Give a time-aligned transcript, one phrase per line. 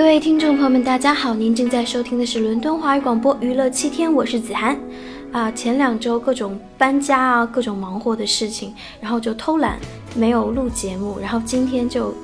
[0.00, 4.74] 各位听众朋友们，大家好，您正在收听的是伦敦华语广播娱乐七天，我是子涵。
[5.30, 9.78] 啊，前两周各种搬家啊，各种忙活的事情，然后就偷懒
[10.16, 12.14] 没有录节目，然后今天就。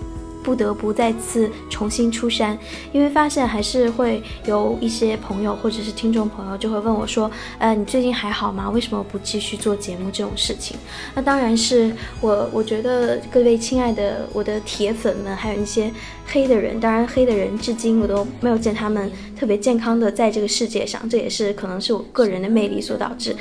[0.46, 2.56] 不得不再次重新出山，
[2.92, 7.28] 因为发现还是会有一些朋友或者是听众朋友就会问我说
[7.58, 8.70] ：“呃，你最近还好吗？
[8.70, 10.76] 为什么不继续做节目这种事情？”
[11.16, 15.92] 那当然是我，我觉得各位亲爱的我的铁粉们，还有一些
[16.28, 23.34] 黑的人，当然黑的人至今我都没有见他们特别健康的在这个世界上，这也是可能是我个人的魅力所导致，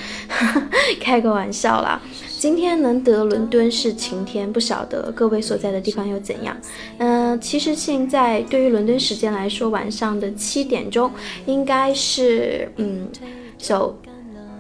[0.99, 2.01] 开个玩笑啦。
[2.37, 6.55] 今天能得伦敦是晴天，不晓得各位所在的地方又怎样？
[6.99, 11.09] 嗯，其实现在对于伦敦时间来说，晚上的七点钟
[11.45, 13.07] 应该是嗯，
[13.57, 13.97] 首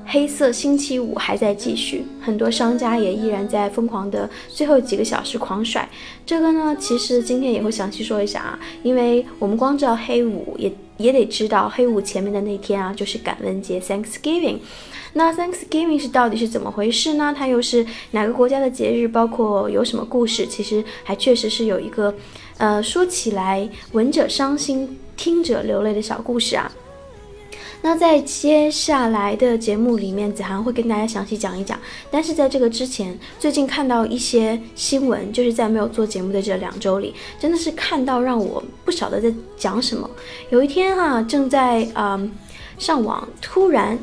[0.05, 5.87] 黑色星期五还在继续，很多商家也依然在疯狂的最后几个小时狂甩。
[6.25, 14.57] 这个呢，其实今天也会详细说一下啊，因为我们光知道黑五，也也得知道黑五前面的那天啊，就是感恩节 Thanksgiving。
[15.17, 17.33] 那 Thanksgiving 是到底是怎么回事呢？
[17.35, 19.07] 它又是哪个国家的节日？
[19.07, 20.45] 包括有什么故事？
[20.45, 22.13] 其实还确实是有一个，
[22.57, 26.69] 呃，说起来闻者伤心，听者流泪的小故事啊。
[27.81, 31.79] 那在接下来的节目里面，子涵会跟大家详细讲一讲。
[32.11, 40.09] 但是在这个之前，最近看到一些新闻，就是在没有做节目的这两周里，真的是看到让我不晓得在讲什么。
[40.49, 42.29] 有一天哈，正在嗯
[42.77, 43.97] 上网，突然。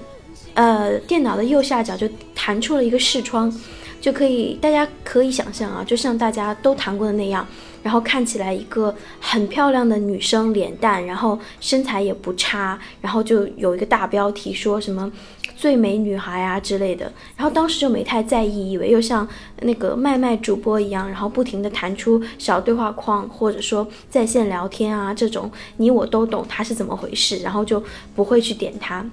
[0.54, 3.52] 呃，电脑的右下角就弹出了一个视窗，
[4.00, 7.46] 就可以，大家可以想象啊，就像大家都弹过的那样，
[7.82, 15.10] 然后看起来一个很漂亮的女生，脸蛋，然后身材也不差，然后就有一个大标题说什么
[15.56, 19.26] 最美女孩啊之类的，然后当时就没太在意，以为又像
[19.60, 27.82] 那个麦麦主播一样，然后不停的弹出小对话框，或者说在线聊天啊这种，你我都懂它是怎么回事，然后就
[28.14, 29.06] 不会去点它。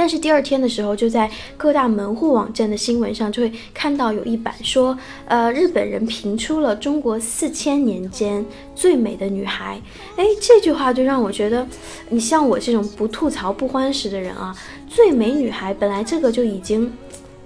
[0.00, 4.96] 但是第二天的时候，就在各大门户网站的新闻上，就会看到有一版说，
[5.26, 8.42] 呃，日本人评出了中国四千年间
[8.74, 9.78] 最美的女孩。
[10.16, 11.66] 哎，这句话就让我觉得，
[12.08, 14.56] 你像我这种不吐槽不欢食的人啊，
[14.88, 16.90] 最美女孩本来这个就已经，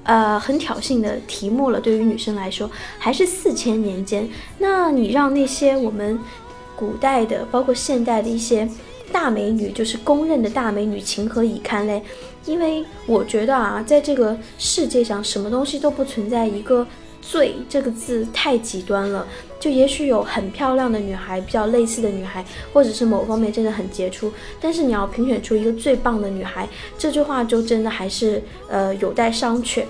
[0.05, 2.71] 呃，很挑衅的题目了，对于女生来说，
[3.01, 4.29] 还是四千年间，
[4.59, 6.17] 那你让那些我们
[6.77, 8.69] 古代的，包括现代的一些。
[9.13, 12.03] 大美女就是公认的大美女，情何以堪嘞？
[12.47, 16.87] 因为我觉得啊，在这个世界上，什么东西都不存在一个
[17.23, 19.27] “最”这个字太极端了。
[19.59, 26.69] 就也许有很漂亮的女孩，比较类似的女孩，或者是某方面真的很杰出，但是你要评选出一个最棒的女孩，
[26.99, 29.85] 这句话就真的还是呃有待商榷。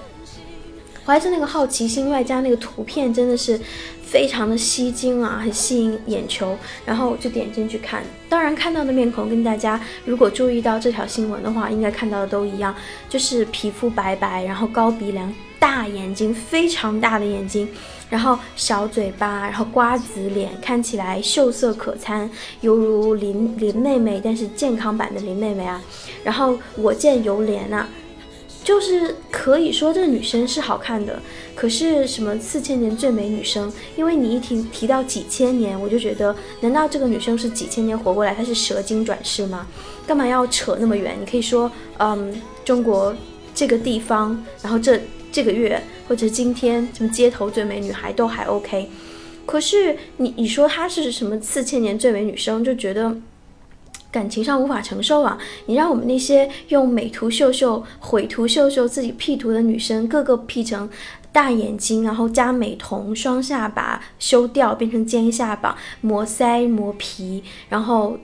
[1.04, 3.60] 怀着那个好奇心，外加那个图片，真的是。
[4.06, 8.02] 非常的吸睛啊，很吸引眼球，然后就点进去看。
[8.28, 12.74] 当然看到的面孔跟大家如果注意到这条新闻的话，应该看到的都一样，
[13.08, 17.68] 就是皮肤白白，然后高鼻梁、大眼睛，非常大的眼睛，
[18.10, 22.28] 然后小嘴巴，然后瓜子脸，看起来秀色可餐，
[22.60, 25.82] 犹如林林妹妹，但是健康版的林妹妹啊。
[26.22, 27.88] 然后我见犹怜啊。
[28.64, 31.20] 就是可以说这个女生是好看的，
[31.54, 33.70] 可是什么四千年最美女生？
[33.94, 38.34] 因为你一提提到几千年，我就觉得，难道这个女生是几千年活过来？
[38.34, 39.66] 她是蛇精转世吗？
[40.06, 41.14] 干嘛要扯那么远？
[41.20, 43.14] 你可以说，嗯，中国
[43.54, 44.98] 这个地方，然后这
[45.30, 48.88] 这个月或者今天什么街头最美女孩都还 OK，
[49.44, 53.14] 可是你你说她是什么四千年最美女生，就觉得。
[54.14, 55.36] 感情上无法承受啊！
[55.66, 60.88] 你让我们那些用美图秀秀、毁图秀秀、自己 P 图的女生，个个 P 成
[61.32, 68.16] 大眼睛，然后加美瞳、双下巴修掉变成尖下巴、磨腮磨皮，然后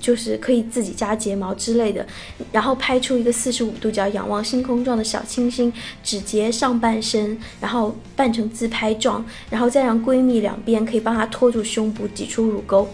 [0.00, 2.06] 就是可以自己加睫毛之类的，
[2.52, 5.72] 然后拍出一个四十五度角仰望星空状的小清新，
[6.04, 12.88] 只截上半身，然后扮成自拍状，然后再让闺蜜两边可以帮她托住胸部，挤出乳沟。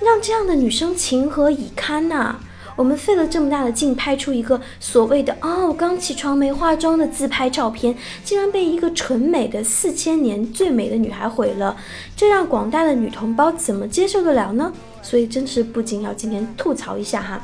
[0.00, 2.36] 让这样的女生情何以堪呐？
[2.76, 11.74] 我们费了这么大的劲拍出一个所谓的“哦，刚起床没化妆”的自拍照片，竟然被一个纯美的四千年最美的女孩毁了，
[12.14, 14.70] 这让广大的女同胞怎么接受得了呢？
[15.00, 17.40] 所以真是不禁要今天吐槽一下哈。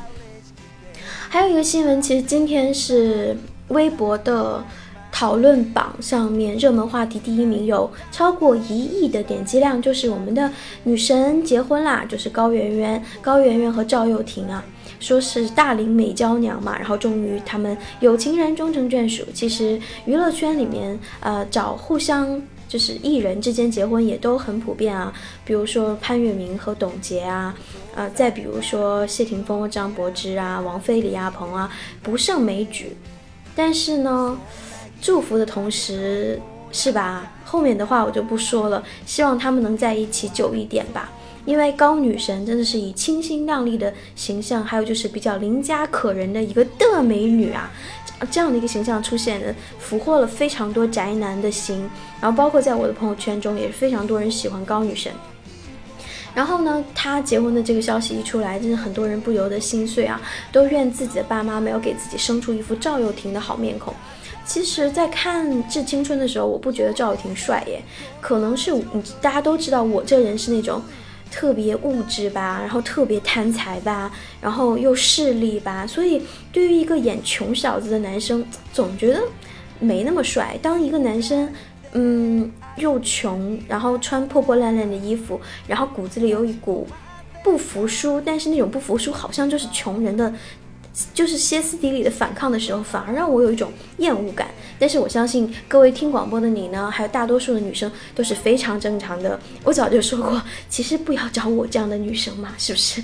[1.30, 3.34] 还有一个新闻，其实今天是
[3.68, 4.62] 微博的。
[5.12, 10.50] 讨论榜上面热门话题第一名有超过一亿的点击量，就是我们的
[10.82, 14.64] 女神结婚啦，就是高圆圆、高圆圆和赵又廷啊，
[14.98, 19.22] 说是大龄美娇娘嘛，然后终于他们有情人终成眷属。
[19.32, 22.42] 其实娱乐圈里面，呃，找互相。
[22.68, 25.12] 就是艺人之间结婚也都很普遍啊，
[25.44, 27.54] 比如说潘粤明和董洁啊，
[27.94, 31.70] 呃，再比如说谢霆锋和张柏芝啊，王菲李亚鹏啊，
[32.02, 32.96] 不胜枚举。
[33.54, 34.38] 但是呢，
[35.02, 36.40] 祝福的同时，
[36.70, 37.30] 是吧？
[37.44, 41.10] 后面的话我就不说了，希望他们能在一起久一点吧。
[41.44, 47.68] 因为高女神真的是以清新靓丽的形象，还有就是比较邻家可人的一个的美女啊，
[48.30, 51.90] 这样的一个形象出现，俘获了非常多宅男的心。
[52.20, 55.12] 然后包括在我的朋友圈中，也是非常多人喜欢高女神。
[56.32, 60.22] 然后呢，她结婚的这个消息一出来，真的很多人不由得心碎啊，
[60.52, 63.92] 都怨自己的爸妈没有给自己生出一副赵又廷的好面孔。
[64.44, 67.82] 其实，在看《致青春》的时候，我不觉得赵又廷帅耶，
[68.20, 68.72] 可能是
[69.20, 70.82] 大家都知道我这人是那种。
[71.34, 76.22] 特别物质吧，然后特别贪财吧，然后又势利吧，所以
[76.52, 79.22] 对于一个演穷小子的男生，总觉得
[79.78, 80.58] 没那么帅。
[80.60, 81.48] 当一个男生，
[81.92, 86.86] 嗯，又穷，然后穿破破烂烂的衣服，然后骨子里有一股
[87.42, 90.30] 不服输，但是那种不服输好像就是穷人的。
[91.14, 94.48] 就是歇斯底里的反抗的时候，反而让我有一种厌恶感。
[94.78, 99.38] 但是我相信各位听广播的你呢，还有大多数的女生都是非常正常的。
[99.64, 103.02] 我早就说过，其实不要找我这样的女生嘛，是不是？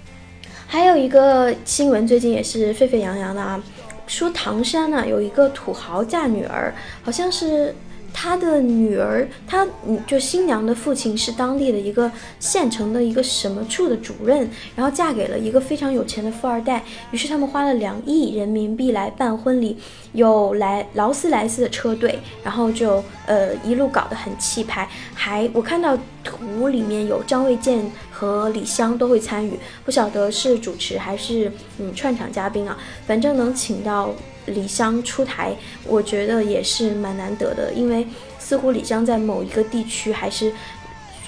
[0.68, 3.62] 还有一个新闻，最近也是沸沸扬扬的啊，
[4.06, 7.74] 说唐山呢有一个土豪嫁女儿，好像是。
[8.18, 12.10] 他的女儿，他嗯，就新娘的父亲是当地的一个
[12.40, 19.76] 县城的一个什么处的主任，然后嫁给了一个非常有钱的富二代，于是他们花了两亿人民币来办婚礼，
[20.12, 34.10] 有来劳斯莱斯的车队，然后就呃一路搞得很气派，还我看到图里面有张卫健和李湘都会参与，不晓得是主持还是嗯串场嘉宾啊，反正能请到。
[34.46, 35.54] 李湘出台，
[35.84, 38.06] 我觉得也是蛮难得的，因为
[38.38, 40.52] 似乎李湘在某一个地区还是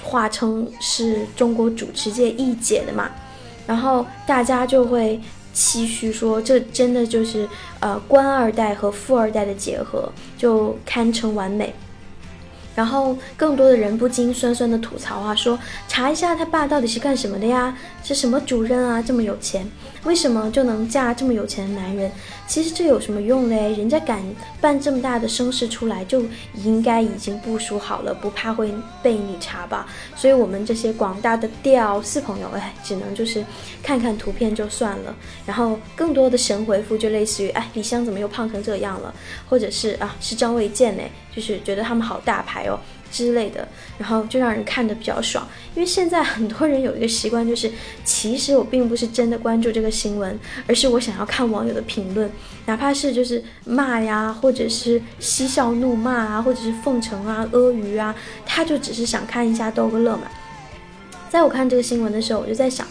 [0.03, 3.09] 化称是中国主持界一姐的嘛，
[3.67, 5.19] 然后大家就会
[5.53, 7.47] 期许说，这真的就是
[7.79, 11.73] 呃官二代和富二代的结合，就堪称完美。
[12.75, 17.75] 然后更多的人不禁酸酸的吐槽啊，说查一下他爸到底是干什么的呀？
[18.01, 19.01] 是什么主任啊？
[19.01, 19.69] 这么有钱，
[20.05, 22.09] 为什么就能嫁这么有钱的男人？
[22.49, 23.73] 其实这有什么用嘞？
[23.75, 24.23] 人家敢
[24.59, 26.23] 办这么大的声势出来，就
[26.55, 28.73] 应该已经部署好了，不怕会
[29.03, 29.87] 被你查吧？
[30.15, 33.45] 所以我们这些广大的屌丝朋友，哎，只能就是
[33.83, 35.15] 看看图片就算了。
[35.45, 39.13] 然后更多的神回复就类似于，哎，李湘怎么又胖成这样了？
[39.47, 41.03] 或者是啊，是张卫健呢。
[41.31, 42.77] 就是觉得他们好大牌哦
[43.11, 43.67] 之类的，
[43.97, 45.47] 然后就让人看的比较爽。
[45.75, 47.71] 因为现在很多人有一个习惯，就是
[48.03, 52.29] 其实我并不是真的关注这个新闻，而是我想要看网友的评论，
[52.65, 58.15] 哪怕是就是骂呀，或者是嬉笑怒骂啊，或者是奉承啊、阿谀啊，
[58.45, 60.23] 他就只是想看一下逗个乐嘛。
[61.29, 62.87] 在我看这个新闻的时候，我就在想。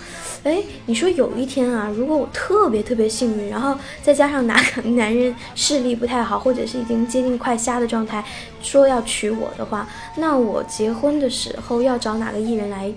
[0.48, 8.24] 哎，你说有一天啊，如果我特别特别幸运，然后再加上哪个男人视力不太好，或者是已经接近快瞎的状态，
[8.62, 9.86] 说要娶我的话，
[10.16, 12.90] 那我结婚的时候要找哪个艺人来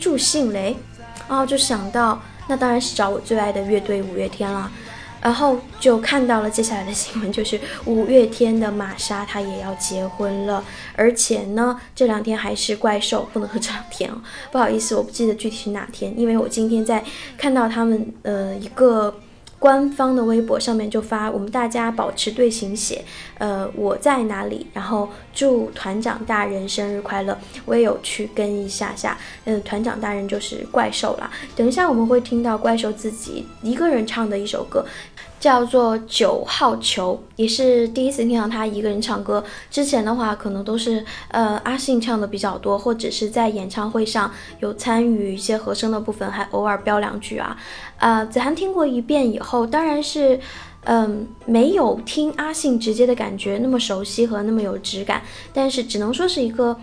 [0.00, 0.76] 助兴嘞？
[1.28, 4.68] 哦，就想到那当然是找我最爱的乐队五月天了。
[5.28, 10.64] 然后就看到了接下来的新闻，就是五月天的玛莎她也要结婚了，
[10.96, 14.14] 而且呢，这两天还是怪兽，不能说这两天哦，
[14.50, 17.04] 不好意思，我不记得具体是哪天，因为我今天在
[17.36, 19.14] 看到他们呃一个。
[19.60, 23.04] 官方的微博上面就发，我们大家保持队形写，
[23.38, 24.68] 呃，我在哪里？
[24.72, 27.36] 然后祝团长大人生日快乐。
[27.64, 31.28] 我也有去跟一下下，嗯，团长大人就是怪兽啦。
[31.56, 34.86] 等一下我们会听到怪兽自己一个人唱的一首歌。
[35.40, 39.44] 叫做九号球，也是第一次听到他一个人唱歌。
[39.70, 47.56] 之前的话，可能都是呃阿信唱的比较多，或者是在演唱会上有参与一些和声的部分，还偶尔飙两句啊。
[47.98, 50.40] 啊，子涵听过一遍以后，当然是
[50.84, 56.76] 嗯没有听阿信直接的感觉那么熟悉和那么有质感，但是只能说是一个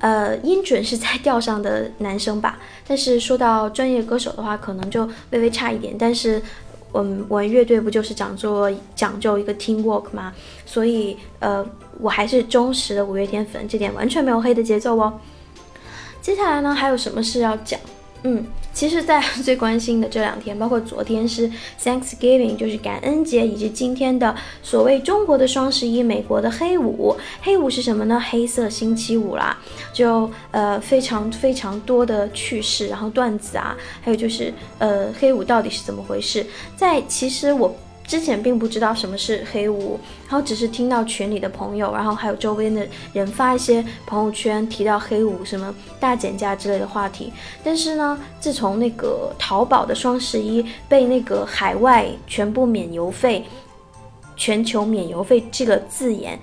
[0.00, 2.58] 呃音准是在调上的男生吧。
[2.86, 6.42] 但是说到专业歌手的话，可能就微微差一点，但是。
[6.92, 10.32] 我们我乐队不就是讲究讲究一个 team work 吗？
[10.64, 11.64] 所以呃，
[12.00, 15.12] 我还是忠实的五月天粉，这点完全没有黑的节奏哦。
[16.20, 17.78] 接下来呢，还有什么事要讲？
[18.22, 18.44] 嗯。
[18.78, 21.50] 其实，在最关心的这两天，包括昨天是
[21.82, 24.32] Thanksgiving，就是感恩节，以及今天的
[24.62, 27.16] 所谓中国的双十一，美国的黑五。
[27.42, 28.22] 黑五是什么呢？
[28.30, 29.58] 黑色星期五啦，
[29.92, 36.46] 就呃非常非常多的趣事，然后段子啊，还有就是呃黑五到底是怎么回事？
[36.76, 37.76] 在其实我
[38.08, 47.30] 之前并不知道什么是黑五，然后只是听到群里的朋友，然后还有周边的人发一些朋友圈提到黑五什么大减价之类的话题。
[47.62, 53.44] 但是呢，自从那个淘宝的双十一被那个海外全部免邮费、
[54.36, 56.38] 全球免邮费这个字眼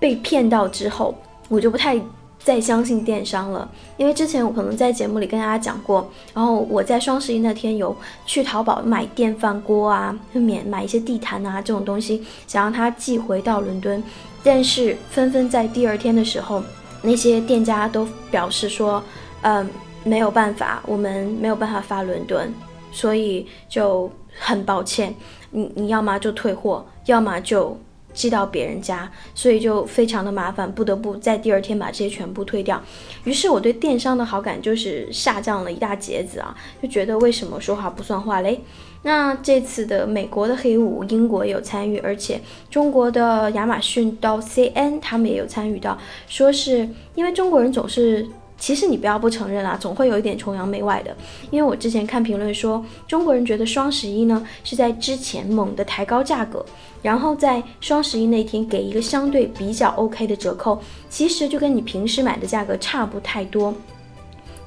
[0.00, 1.14] 被骗到之后，
[1.48, 1.98] 我就不太。
[2.46, 14.00] 再相信电商了，因为之前我可能在节目里跟大家讲过，然后我在双十一那天有去淘宝买电饭锅啊，免买一些地毯啊这种东西，想让它寄回到伦敦，
[14.44, 16.62] 但是纷纷在第二天的时候，
[17.02, 19.02] 那些店家都表示说，
[19.42, 19.68] 嗯，
[20.04, 22.54] 没有办法，我们没有办法发伦敦，
[22.92, 25.12] 所以就很抱歉，
[25.50, 27.76] 你你要么就退货，要么就。
[28.16, 32.82] 寄到别人家，所以就非常的麻烦，不得不在第二天把这些全部退掉。
[33.24, 38.62] 于是我对电商的好感就是下降了一大截子啊，就觉得为什么说话不算话嘞？
[39.02, 48.26] 那这次的美国的黑五，英国有参与，而且中国的亚马逊到 CN 他们也有参与到，说是因为中国人总是。
[48.58, 51.14] 其实你不要不承认啦，总会有一点崇洋媚外的。
[51.50, 56.64] 因为我之前看评论说，中国人觉得双十一呢是在之前猛地抬高价格，
[57.06, 63.72] 然后在双十一那天给一个相对比较 OK 的折扣，其实就跟你平时买的价格差不太多。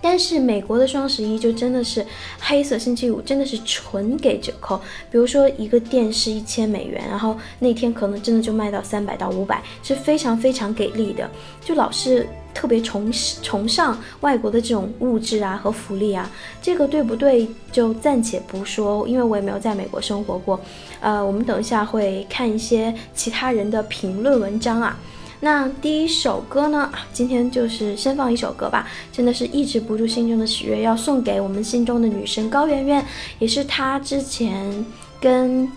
[0.02, 2.06] 但是美国的双十一就真的是
[2.40, 4.80] 黑色星期五，真的是纯给折扣。
[5.12, 11.30] 比如说一个电视一千美元，然后那天可能真的就卖到三百到五百，是非常非常给力的。
[11.60, 13.12] 就老是特别崇
[13.44, 16.32] 崇尚外国的这种物质啊和福利啊，
[16.62, 17.46] 这个对不对？
[17.70, 20.58] 就暂且不说，因为我也没有在美国生活过。
[21.00, 24.98] 呃，我们等一下会看一些其他人的评论文章啊。
[25.42, 26.92] 那第一首歌呢？
[27.14, 33.06] 今天就是先放一首歌吧，真的是抑制不住心中的喜悦，要送给我们心中的女神高圆圆，
[33.40, 34.86] 也是她之前
[35.22, 35.72] 跟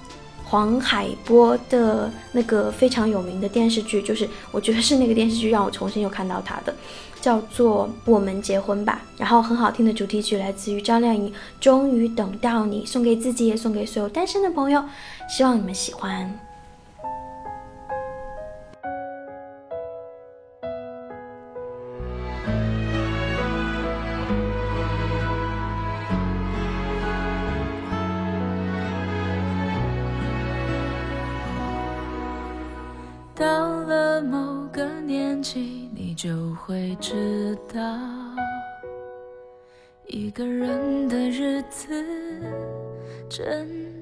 [0.45, 6.75] 黄海波的那个非常有名的电视剧，就是我觉得是那个电视剧让我重新又看到她的，
[7.21, 14.83] 叫做《我们结婚吧》，然后很好听的主题曲来自于张靓颖，《终于等到你》，送给自己也送给所有单身的朋友，
[15.29, 16.31] 希望你们喜欢。
[33.35, 37.81] 到了某个年纪，你就会知道，
[40.07, 42.05] 一个人的日子
[43.29, 43.91] 真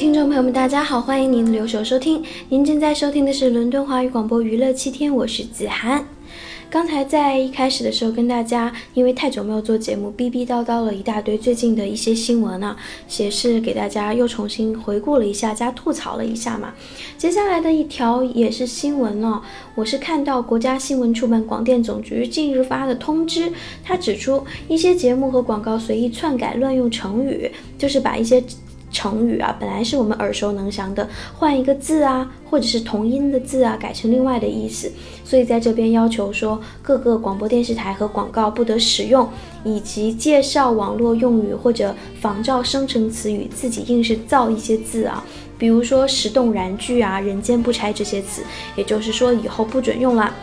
[0.00, 2.24] 听众朋友们，大家好，欢迎您留守收听。
[2.48, 6.02] 您正在收听的是伦敦华语广播娱乐七天，我是子涵。
[6.70, 12.74] 刚才在一开始的时候跟大家，因为太久没有做节目，逼逼叨叨了一大堆最近的一些新闻呢，
[13.18, 16.72] 也是给大家又重新回顾了一下，加吐槽了一下嘛。
[17.18, 19.42] 接下来的一条也是新闻了，
[19.74, 23.52] 我是看到国家新闻出版广电总局近日发的通知，
[23.84, 28.42] 它指出一些节目和广告随意篡改乱用成语，就是把一些。
[28.90, 34.90] 成语啊，本来是我们耳熟能详的，换一个字啊，或者是同音的字啊，改成另外的意思。
[35.24, 39.28] 所以在这边要求说，各个广播电视台和广告不得使用，
[39.64, 45.24] 以及介绍网络用语或者仿照生成词语，自己硬是造一些字啊，
[45.56, 48.42] 比如说“石动燃具”啊、“人间不拆”这些词，
[48.74, 50.34] 也就是说以后不准用了。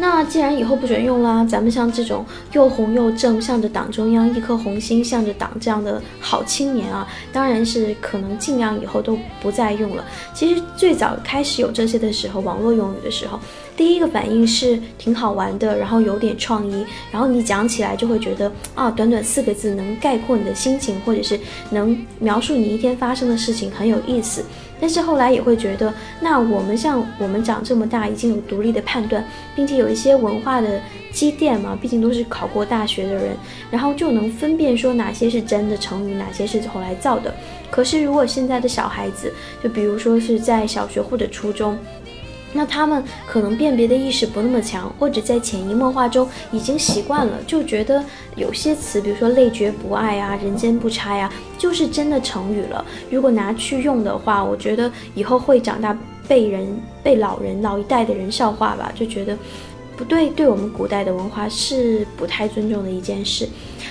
[0.00, 10.02] 那既然以后不准用啦，咱们像这种又红又正，向着党中央一颗红心，向着党这样的好青年啊，当然是可能尽量以后都不再用了。
[10.32, 13.38] 其实最早开始有这些的时候，网络用语的时候，
[13.76, 16.82] 第一个反应是挺好玩的，然后有点创意，
[17.12, 24.42] 然后你讲起来就会觉得啊，短短四个字能概括你的心情，或者是能描述你一天发生的事情，很有意思。
[24.80, 30.80] 但是后来也会觉得，那我们像我们长这么大，已经有独立的判断，并且有一些文化的
[31.12, 33.36] 积淀嘛，毕竟都是考过大学的人，
[33.70, 37.34] 然后就能分辨说哪些是真的成语，哪些是后来造的。
[37.70, 41.76] 可是如果现在的小孩子，就比如说是在小学或者初中。
[42.52, 48.04] 那他们可能辨别的意识不那么强，或者在潜移默化中已经习惯了，就觉得
[48.36, 52.84] 有些词，比如说“累觉不爱”啊，“人间不拆”啊，就是真的成语了。
[53.10, 56.66] 如果拿去用的话，我觉得以后会长大被人、
[57.02, 59.36] 被老人、老一代的人笑话吧，就觉得
[60.00, 63.46] 不对，对我们古代的文化是不太尊重的一件事。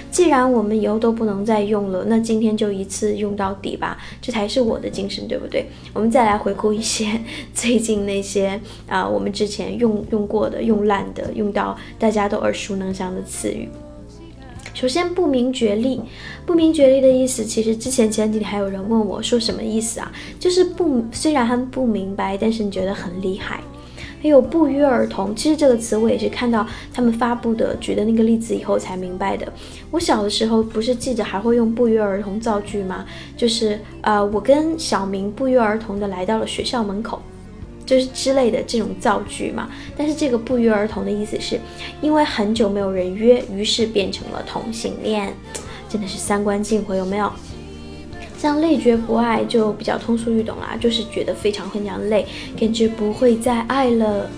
[0.10, 5.68] 既然我们以后都不能再用了，那今天就一次用到底吧，这才是我的精神，对不对？
[5.94, 7.06] 我们再来回顾一些
[7.54, 13.70] 最近那些啊，我们之前用用过的、用烂的、用到大家都耳熟能详的词语。
[14.74, 16.02] 首先，不明觉厉，
[16.44, 20.12] 不明觉厉的意思，其实之前前几天还有人问我说什么意思啊？
[20.40, 23.62] 就是不虽然还不明白，但是你觉得很厉害。
[24.22, 29.52] 还有不约而同，其实这个词我也是看到他们发布的举的那个例子以后才明白的。
[29.92, 33.06] 我小的时候不是记者还会用不约而同造句吗？
[33.38, 37.22] 就是呃，我跟小明不约而同的来到了学校门口，
[37.86, 39.70] 就是之类的这种造句嘛。
[39.98, 41.60] 但是这个不约而同的意思是，
[42.02, 45.34] 因为很久没有人约，于是变成了同性恋，
[45.88, 47.32] 真的是三观尽毁，有没有？
[48.40, 52.26] 像累觉不爱就比较通俗易懂啦，就是觉得非常非常累，
[52.58, 54.30] 感觉不会再爱了。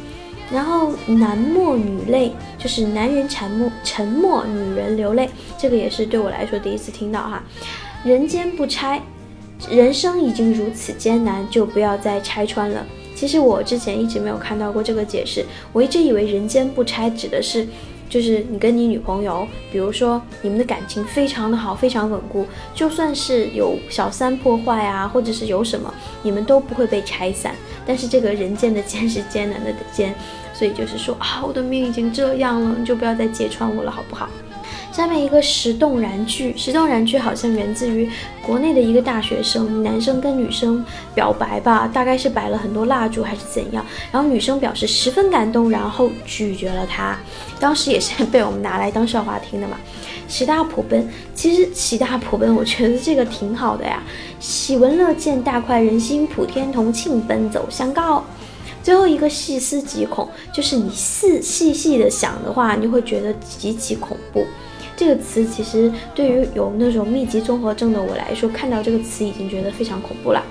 [0.51, 7.43] 然后男默女泪，就是男人沉默沉默，女人流泪，这个也是对我来说第一次听到哈。
[8.03, 8.99] 人间不拆，
[9.69, 12.83] 人生已经如此艰难，就不要再拆穿了。
[13.15, 17.67] 其实我之前一直没有看到过这个解释，我一直以为人间不拆指的是。
[18.11, 22.45] 就是你跟你女朋友，比如说你们的感情非常的好，非常稳固，
[22.75, 27.55] 就算是有小三破坏啊，或者是有什么，你们都不会被拆散。
[27.85, 30.13] 但是这个人间的艰是艰难的艰，
[30.53, 34.29] 所以就是说啊，我的命已经这样了，你就不要再揭穿我了，好不好？
[35.01, 38.07] 下面一个石动燃句，石动燃句好像源自于
[38.45, 40.85] 国内的一个大学生，男生跟女生
[41.15, 47.17] 表白吧，大概是摆了很多蜡烛还是怎样，然后女生表示十分感动，然后拒绝了他，
[47.59, 49.75] 当时也是被我们拿来当笑话听的嘛。
[50.27, 54.03] 喜大普奔，其实喜大普奔，我觉得这个挺好的呀。
[54.39, 58.23] 喜闻乐见，大快人心，普天同庆，奔走相告。
[58.83, 64.45] 最后一个细思极恐，就是你细细细的想的话，你会觉得极其恐怖。
[65.01, 70.43] 这个词其实对于有那种密集综合症的我来说，看到这个词已经觉得非常恐怖了。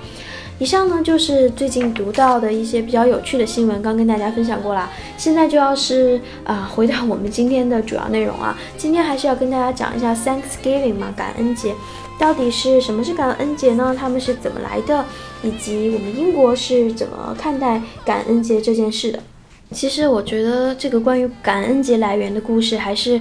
[0.59, 4.91] 以上呢就是最近读到的一些比较有趣的新闻，刚跟大家分享过了。
[5.17, 11.73] 现在就要是啊，回到我们今天的主要内容啊， 今天还是要跟大家讲一下 Thanksgiving 嘛，感恩节，
[12.19, 13.95] 到底是什么是感恩节呢？
[13.97, 15.05] 他们是怎么来的，
[15.43, 19.23] 以及我们英国是怎么看待感恩节这件事的？
[19.73, 23.19] 其实我觉得这个关于感恩节来源的故事还是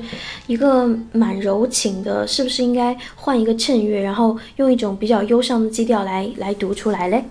[0.48, 7.24] 一个蛮柔情的，是不是应该换一个衬乐，然后用一种比较忧伤的基调来来读出来嘞？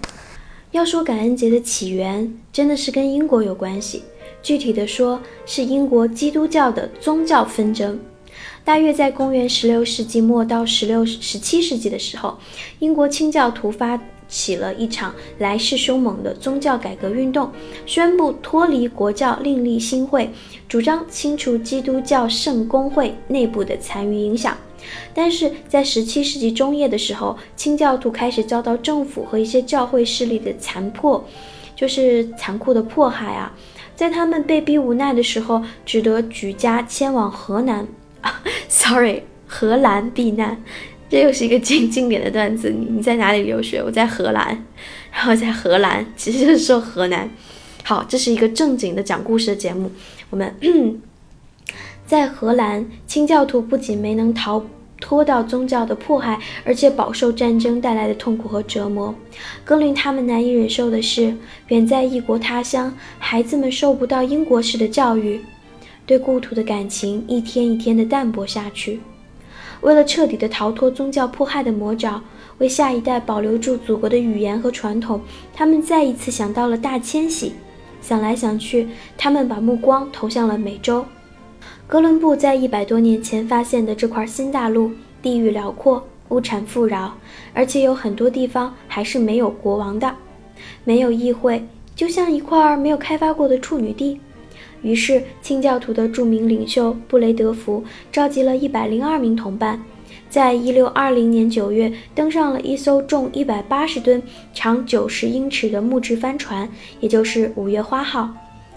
[0.71, 4.03] 要说感恩节的起源，真的是跟英国有关系，
[4.41, 7.99] 具体的说是英国基督教的宗教纷争。
[8.63, 12.37] 大约在公元十六世纪末到十六十七世纪的时候，
[12.79, 13.99] 英国清教徒发。
[14.29, 17.51] 起了一场来势凶猛的宗教改革运动，
[17.85, 20.29] 宣布脱离国教，另立新会，
[20.67, 24.55] 主张清除基督教圣公会内部的残余影响。
[25.13, 31.21] 但是在17世纪中叶的时候，清教徒开始遭到政府和一些教会势力的残破，
[31.75, 33.51] 就是残酷的迫害啊！
[33.95, 37.85] 在他们被逼无奈的时候，只得举家迁往河南
[38.21, 40.63] 啊，sorry，荷兰避难。
[41.09, 42.69] 这又是一个经经典的段子。
[42.69, 43.81] 你在哪里留学？
[43.83, 44.65] 我在荷兰，
[45.11, 47.29] 然后在荷兰，其实就是说河南。
[47.83, 49.91] 好，这是一个正经的讲故事的节目。
[50.29, 50.53] 我们
[52.05, 54.63] 在荷兰，清教徒不仅没能逃
[55.01, 59.15] 脱到宗教的迫害，而且饱受战争带来的痛苦和折磨。
[59.63, 61.35] 更令他们难以忍受的是，
[61.69, 65.41] 远在异国他乡，孩子们受不到英国式的教育，
[66.05, 68.99] 对故土的感情一天一天的淡薄下去。
[69.81, 72.21] 为了彻底的逃脱宗教迫害的魔爪，
[72.57, 75.21] 为下一代保留住祖国的语言和传统，
[75.53, 77.53] 他们再一次想到了大迁徙。
[78.01, 78.87] 想来想去，
[79.17, 81.05] 他们把目光投向了美洲。
[81.87, 87.13] 哥伦布在一百多年前发现的这块新大陆，地域辽阔，物产富饶，
[87.53, 90.15] 而且有很多地方还是没有国王的，
[90.83, 91.65] 没有议会，
[91.95, 94.19] 就像一块没有开发过的处女地。
[94.81, 99.83] 于是，清教徒的著名领袖布雷德福召集了一百零二名同伴，
[100.29, 104.21] 在一六二零年九月登上了一艘重一百八十吨、
[104.53, 108.29] 长九十英尺的木质帆船，也就是“五月花号”，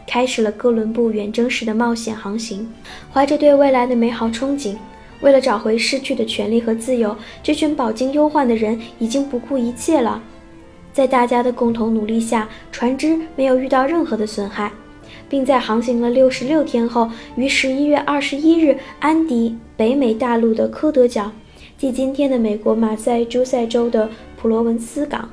[0.07, 2.69] 开始了哥伦布远征时的冒险航行。
[3.13, 4.75] 怀着对未来的美好憧憬，
[5.21, 10.21] 为了找回失去的权利和自由，这群饱经忧患的人已经不顾一切了。
[10.93, 14.73] 在大家的共同努力下，船只没有遇到任何的损害。
[15.33, 21.33] 并在航行了六十六天后，于十一月二十一日安迪北美大陆的科德角，
[21.79, 25.31] 即今天的美国马赛诸塞州的普罗文斯港。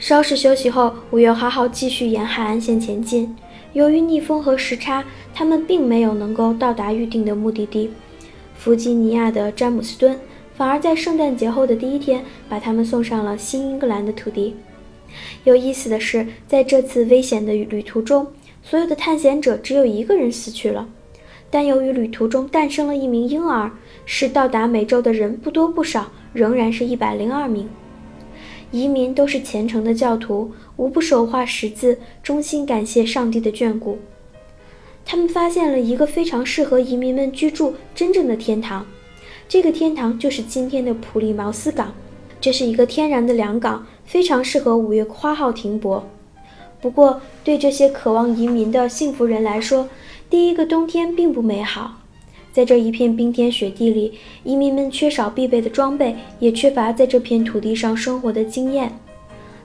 [0.00, 3.32] 稍事休息后，五月花号继续沿海岸线前进。
[3.72, 7.88] 由于逆风和时差，他们并没有能够到达预定的目的地——
[8.58, 10.18] 弗吉尼亚的詹姆斯敦，
[10.56, 14.56] 反而在圣诞节后的第一天把他们送上了新英格兰的土地。
[15.44, 18.26] 有意思的是，在这次危险的旅途中，
[18.62, 20.88] 所有的探险者只有一个人死去了，
[21.50, 23.72] 但由于旅途中诞生了一名婴儿，
[24.04, 27.68] 使到达美洲的人不多不少，仍然是一百零二名。
[28.70, 33.98] 移民都是虔诚的教徒，无不手画十字，衷心感谢上帝的眷顾。
[35.04, 38.86] 他们发现了一个非常适合移民们居住、真正的天堂。
[39.48, 41.92] 这个天堂就是今天的普利茅斯港，
[42.40, 46.08] 这是一个天然的良港，非常适合五月花号停泊。
[46.80, 49.88] 不过，对这些渴望移民的幸福人来说，
[50.30, 51.96] 第一个冬天并不美好。
[52.52, 58.90] 在这一片冰天雪地里，移民们缺少必备的装备，也缺乏在这片土地上生活的经验。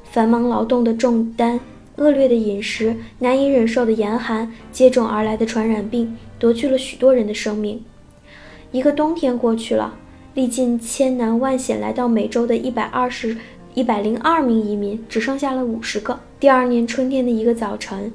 [0.04, 1.60] 繁忙劳动的重担、
[1.96, 7.84] 恶劣的饮食、难以忍受的严寒、接踵而来的传染病，夺去了许多人的生命。
[8.72, 9.96] 一个冬天过去了，
[10.34, 13.36] 历尽千难万险来到美洲的一百二十、
[13.74, 16.20] 一百零二名移民，只剩下了五十个。
[16.38, 18.12] 第二年春天的一个早晨，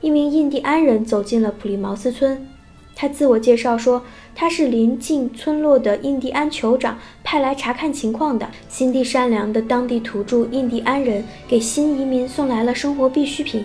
[0.00, 2.44] 一名印第安人走进了普利茅斯村。
[2.96, 4.02] 他自我介绍说，
[4.34, 8.46] 他是邻近村落的印第安酋长派来查看情况的。
[8.68, 13.64] 心地善良的当地土著印第安人给新移民送来了生活必需品，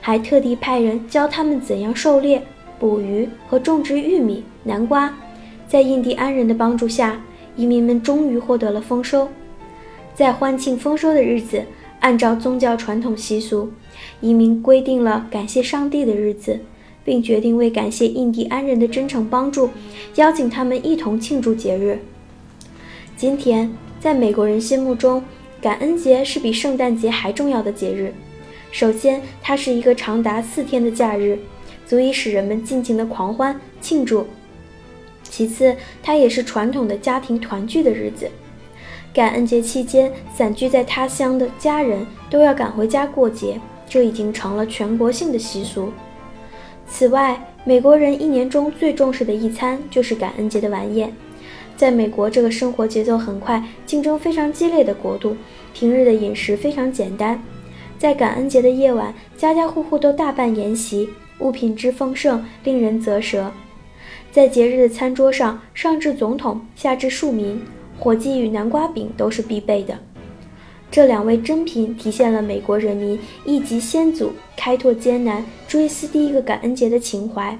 [0.00, 2.40] 还特地派人教他们怎样狩猎、
[2.78, 5.12] 捕鱼和种植玉米、南瓜。
[5.66, 7.20] 在印第安人的帮助下，
[7.56, 9.28] 移民们终于获得了丰收。
[10.14, 11.64] 在欢庆丰收的日子，
[12.04, 13.70] 按照宗教传统习俗，
[14.20, 16.60] 移民规定了感谢上帝的日子。
[17.04, 19.68] 并决定为感谢印第安人的真诚帮助，
[20.14, 21.98] 邀请他们一同庆祝节日。
[23.14, 25.22] 今天，在美国人心目中，
[25.60, 28.14] 感恩节是比圣诞节还重要的节日。
[28.72, 31.38] 首先，它是一个长达四天的假日，
[31.86, 34.24] 足以使人们尽情的狂欢庆祝；
[35.22, 38.30] 其次，它也是传统的家庭团聚的日子。
[39.14, 45.92] 感恩节期间，散居在他乡的家人都要赶回家过节，这已经成了全国性的习俗。
[46.84, 51.12] 此外，美国人一年中最重视的一餐就是感恩节的晚宴。
[51.76, 55.36] 在美国这个生活节奏很快、竞争非常激烈的国度，
[55.72, 57.40] 平日的饮食非常简单。
[57.96, 63.52] 在感恩节的夜晚，家家户户都大办筵席，物品之丰盛令人啧舌。
[64.32, 67.62] 在节日的餐桌上，上至总统，下至庶民，
[68.04, 69.98] 火鸡与南瓜饼都是必备的。
[70.90, 77.58] 这两位珍品体现了美国人民忆及先祖、开拓艰难、追思第一个感恩节的情怀，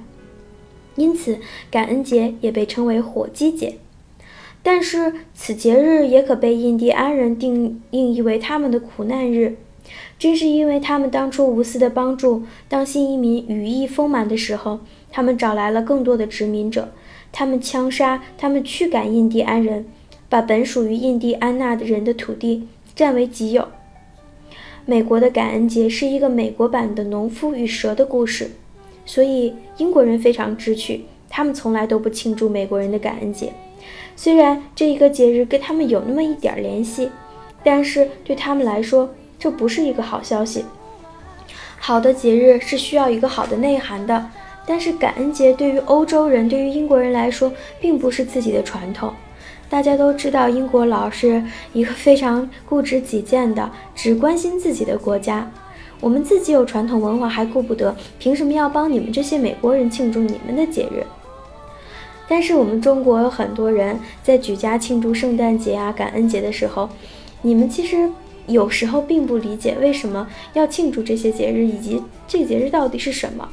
[0.97, 1.39] 因此
[1.71, 3.77] 感恩节也被称为火鸡节。
[4.63, 9.57] 但是，此节日也可被印第安人定定义为他们的苦难日。
[10.19, 14.81] 正是因为他们当初无私的帮助，当新移民羽翼丰满的时候，
[15.11, 16.93] 他们找来了更多的殖民者，
[17.33, 19.87] 他们枪杀、他们驱赶印第安人，
[20.29, 22.69] 把本属于印第安纳的人的土地。
[22.95, 23.67] 占为己有。
[24.85, 28.53] 美国的感恩节是一个美国版的农夫与蛇的故事，
[29.05, 33.53] 所以英国人非常知趣，他们从来都不庆祝美国人的感恩节。
[34.15, 37.11] 虽然这一个节日跟他们有那么一点联系，
[37.65, 40.65] 但是对他们来说，这不是一个好消息。
[41.81, 44.31] 好的节日是需要一个好的内涵的，
[44.65, 49.13] 但是感恩节对于欧洲人、对于英国人来说，并不是自己的传统。
[49.69, 55.51] 大家都知道，英国佬是一个非常固执己见的，只关心自己的国家。
[56.01, 61.05] 我们自己有传统文化还顾不得，凭什么要帮你们这些美国人庆祝你们的节日？
[62.29, 66.89] 但是我们中国有很多人在举家庆祝圣诞节啊、感恩节的时候，
[67.43, 68.09] 你们其实
[68.47, 73.49] 有时候并不理解为什么要庆祝这些节日，以及这个节日到底是什么。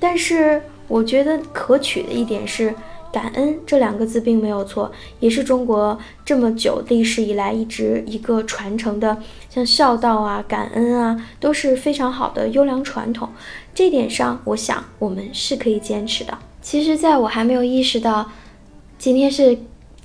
[0.00, 2.74] 但是我觉得可取的一点是。
[3.12, 4.90] 感恩这两个字并没有错，
[5.20, 9.16] 也是中国这么久历史以来一直一个传承的，
[9.48, 13.28] 像孝道啊、感恩啊，都是非常好的优良传统。
[13.74, 16.36] 这点上，我想我们是可以坚持的。
[16.60, 18.30] 其实，在我还没有意识到
[18.98, 19.58] 今天是。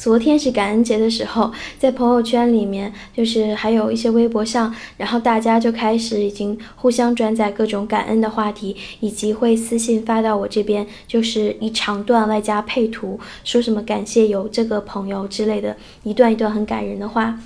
[0.03, 17.39] 昨天是感恩节的时候，在朋友圈里面，就是还有一些微博上，然后大家就开始已经互相转载各种感恩的话题，以及会私信发到我这边，就是一长段外加配图，说什么感谢有这个朋友之类的，一段一段很感人的话。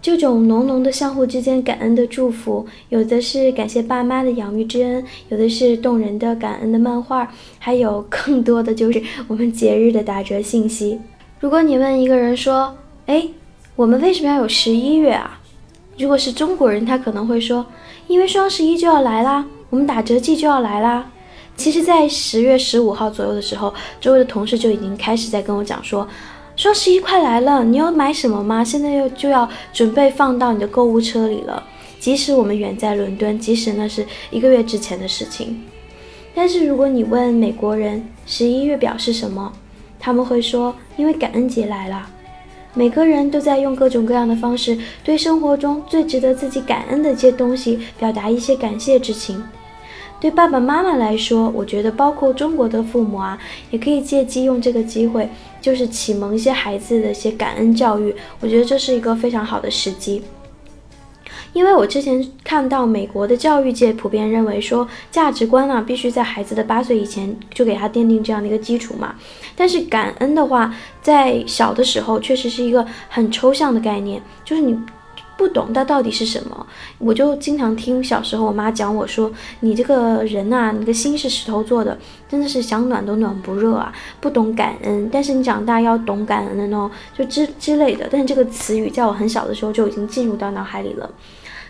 [0.00, 10.98] 这种浓浓的相互之间感恩的祝福，有的是感谢爸妈的养育之恩，有的是动人的感恩的漫画，还有更多的就是我们节日的打折信息。
[11.42, 12.72] 如果你问一个人说
[13.06, 13.26] ：“哎，
[13.74, 15.40] 我们为什么要有十一月啊？”
[15.98, 17.66] 如果是中国人，他可能会说
[18.06, 21.10] ：“因为双十一就要来啦，我们打折季就要来啦。”
[21.56, 26.06] 其实，在十月十五号左右的时候，周围的同事就已经开始在跟我讲说
[26.54, 28.62] ：“双十一快来了，你要买什么吗？
[28.62, 31.60] 现在又就要准备放到你的购物车里了。”
[31.98, 35.60] 即使我们远在伦敦，即使那是一个月之前的事情，
[36.36, 39.52] 但是如果你问美国人十一月表示什么？
[40.04, 42.10] 他们会说，因为感恩节来了，
[42.74, 49.40] 每个人都在用各种各样的方式，对生活中最值得自己感恩的一些东西表达一些感谢之情。
[50.20, 53.38] 对爸爸妈妈来说，我觉得包括中国的父母啊，
[53.70, 55.28] 也可以借机用这个机会，
[55.60, 58.14] 就是启蒙一些孩子的一些感恩教育。
[58.40, 60.22] 我觉得这是一个非常好的时机。
[61.52, 69.16] 因为我之前看到美国的教育界普遍认为说价值观啊必须在孩子的八岁以前就给他奠定这样的一个基础嘛。
[69.62, 74.76] 但是感恩的话，在小的时候确实是一个很抽象的概念，就是你
[75.36, 76.66] 不懂它到底是什么。
[76.98, 81.96] 我就经常听小时候我妈讲我说，你这个人呐，你的心是石头做的，
[82.28, 85.08] 真的是想暖都暖不热啊，不懂感恩。
[85.12, 88.08] 但是你长大要懂感恩的哦，就之之类的。
[88.10, 91.08] 但是这个词语在我很小的时候就已经进入到脑海里了。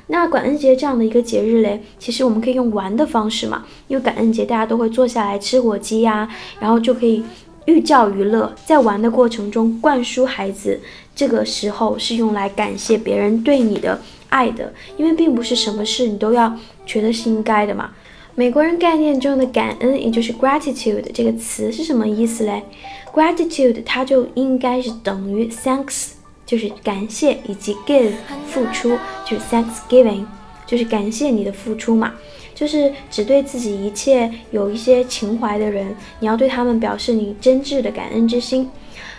[0.09, 6.29] 那感恩节这样的一个节日嘞，其实我们可以用玩的方式嘛，因为感恩节大家都会坐下来吃火鸡呀，
[6.59, 7.23] 然后就可以
[7.67, 10.81] 寓教于乐，在玩的过程中灌输孩子，
[11.15, 17.93] 这个时候是用来感谢别人对你的爱的，因为并不是什么事你都要觉得是应该的嘛。
[18.35, 22.63] 美国人概念中的感恩，也就是 gratitude 这个词是什么意思嘞
[23.13, 26.13] ？gratitude 它就应该是等于 thanks。
[26.45, 28.11] 就是感谢以及 give
[28.47, 28.91] 付出，
[29.25, 30.27] 就是 Thanksgiving，
[30.67, 32.13] 就是感谢你的付出嘛，
[32.55, 38.71] 就是只对自己一切有一些情怀的人，你要对他们表示你真挚的感恩之心。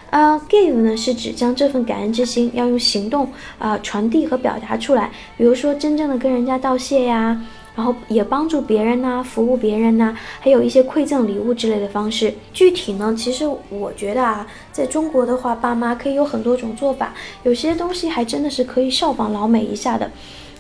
[0.10, 7.42] 呃，give 呢是指将这份感恩之心要用行动啊传递和表达出来，比如说真正的跟人家道谢呀。
[7.76, 12.32] 然后也帮助别人呐，服务别人呐，还有一些馈赠礼物之类的方式。
[12.54, 20.12] 具体呢，其实我觉得啊，在中国的话，爸妈可以有很多种做法，有些东西还真的是可以效仿老美一下的，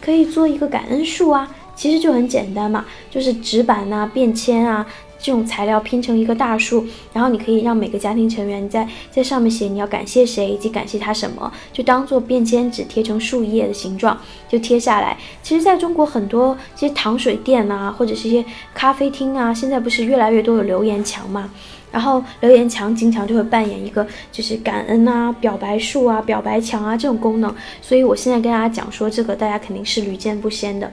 [0.01, 4.86] 可以做一个感恩树啊，其实就很简单嘛，就是纸板呐、便签啊。
[5.25, 15.17] 这种材料拼成一个大树，然后你可以让每个家庭成员在在上面写你要感谢谁以及感谢他什么，就当做便签纸贴成树叶的形状就贴下来。
[15.41, 21.49] 其实，在中国很多这些糖水店啊，或者是一些咖啡厅啊，现在不是越来越多有留言墙嘛？
[21.89, 27.55] 然后留言墙经常就会扮演一个就是感恩啊、表白树啊、表白墙啊这种功能。
[27.81, 30.91] 所以我现在跟大家讲说这个，大家肯定是屡见不鲜的。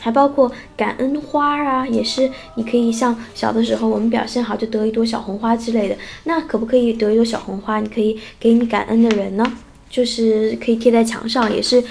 [0.00, 5.96] 还包括感恩花啊，也是你可以像小的时候我们表现好就得一朵小红花之类的。
[6.24, 7.78] 那可不可以得一朵小红花？
[7.80, 9.44] 你可以给你感恩的人呢，
[9.88, 11.84] 就是可以贴在墙上，也是，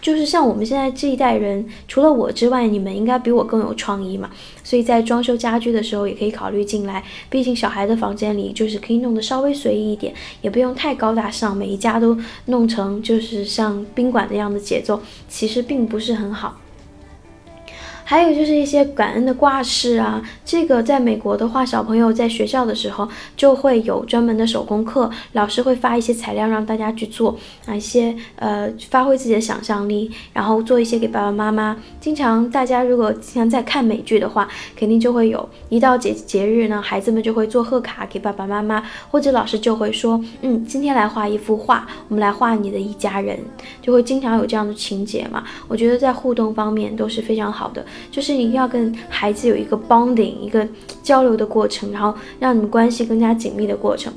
[0.00, 4.30] 就是像我们现在这一代人，除了我之外，你们应该比我更有创意嘛。
[4.62, 7.02] 所以在装修家居的时候也可以考虑进来。
[7.28, 16.60] 毕竟小孩的房间里就是可以弄得稍微随意一点，也不用太高大上，每一家都弄成就是像宾馆那样的节奏，其实并不是很好。
[18.08, 31.76] 还有就是一些感恩的挂饰啊，这个在美国的话，小朋友在学校的时候就会有专门的手工课，老师会发一些材料让大家去做啊，一些呃发挥自己的想象力，然后做一些给爸爸妈妈。
[32.00, 43.36] 经常大家如果经常在看美剧的话，肯定就会有一到节节日呢，孩子们就会做贺卡给爸爸妈妈，或者老师就会说，嗯，今天来画一幅画，我们来画你的一家人，
[43.82, 45.42] 就会经常有这样的情节嘛。
[45.66, 47.84] 我觉得在互动方面都是非常好的。
[48.10, 50.66] 就是你要跟孩子有一个 bonding，一个
[51.02, 54.12] 交流的过程，然后让你们关系更加紧密的过程。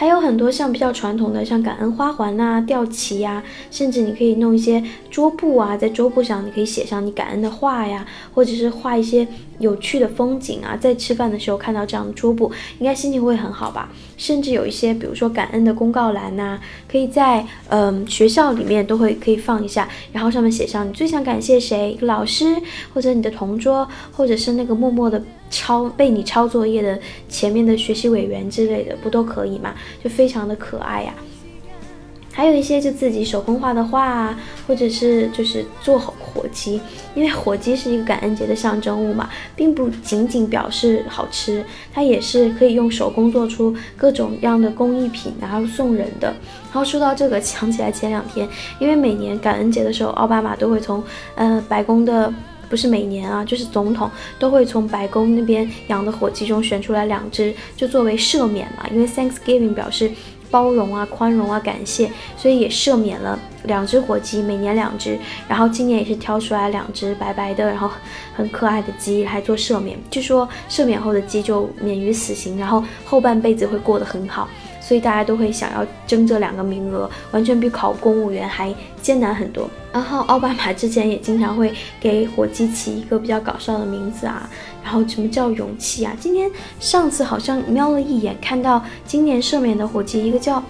[0.00, 13.92] 还有很多像比较传统的，像感恩花环呐、吊旗呀，甚至你可以弄一些桌布啊，在桌布上你可以写上你感恩的话呀，或者是画一些有趣的风景啊，在吃饭的时候看到这样的桌布，应该心情会很好吧。
[14.16, 16.58] 甚至有一些，比如说感恩的公告栏呐，
[16.90, 22.56] 可以在嗯学校里面都会可以放一下，然后上面写上你最想感谢谁，一个老师
[22.94, 29.74] 或者你的同桌，或者是那个默默的抄被你抄作业的前面的学习委员之类的，不都可以吗？
[30.02, 31.12] 就非常的可爱呀。
[32.32, 36.80] 还有一些就自己手工画的画啊，或者是就是做火火鸡，
[37.14, 46.28] 因为火鸡是一个感恩节的象征物嘛，并不仅仅表示好吃，它也是可以用手工做出各种样的工艺品，然后送人的。
[46.28, 51.02] 然后说到这个，想起来前两天，因为每年感恩节的时候，奥巴马都会从
[51.34, 52.32] 呃白宫的，
[52.70, 60.10] 不是每年啊，就是总统都会从白宫那边养的火鸡中选出来两只，就作为赦免嘛，因为 Thanksgiving 表示。
[60.52, 67.88] 包容啊，宽容啊，感谢，所以也赦免了两只火鸡，每年两只，然后今年也是挑出来两只白白的，然后
[68.34, 69.96] 很可爱的鸡来做赦免。
[70.10, 74.48] 据说赦免后的鸡就免于死刑，然后后半辈子会过得很好。
[74.90, 79.70] 所以大家都会想要争这两个名额，完全比考公务员还艰难很多。
[79.92, 84.50] 然后奥巴马之前也经常会给火鸡起一个比较搞笑的名字啊，
[84.82, 86.12] 然后什么叫勇气啊？
[86.18, 90.60] 今天上次好像瞄了一眼，看到今年赦免的火鸡，一个叫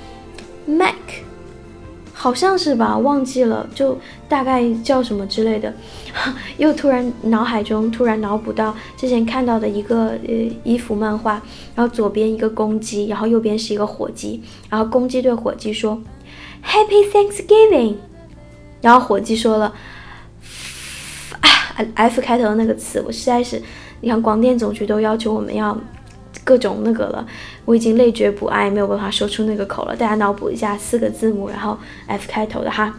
[0.66, 0.93] Mac。
[2.23, 3.99] 好像是吧，忘记了，就
[4.29, 5.73] 大概叫什么之类的，
[6.59, 11.41] 又突然脑海中突然脑补到之前看到的一个呃衣服漫画，
[11.75, 15.99] 然后左边一个公鸡，然后右边是一个火鸡，然后公鸡对火鸡说
[16.62, 17.95] ，Happy Thanksgiving，
[18.83, 19.75] 然后火鸡说了
[21.95, 23.62] ，，F 开头的那个词，我实在是，
[24.03, 25.75] 你看广电总局都要求我们要
[26.45, 27.26] 各种那个了，
[27.64, 29.97] 我已经累觉不爱，没有办法说出那个口了。
[29.97, 31.76] 大家脑补一下四个字母，然后
[32.07, 32.95] F 开头的哈。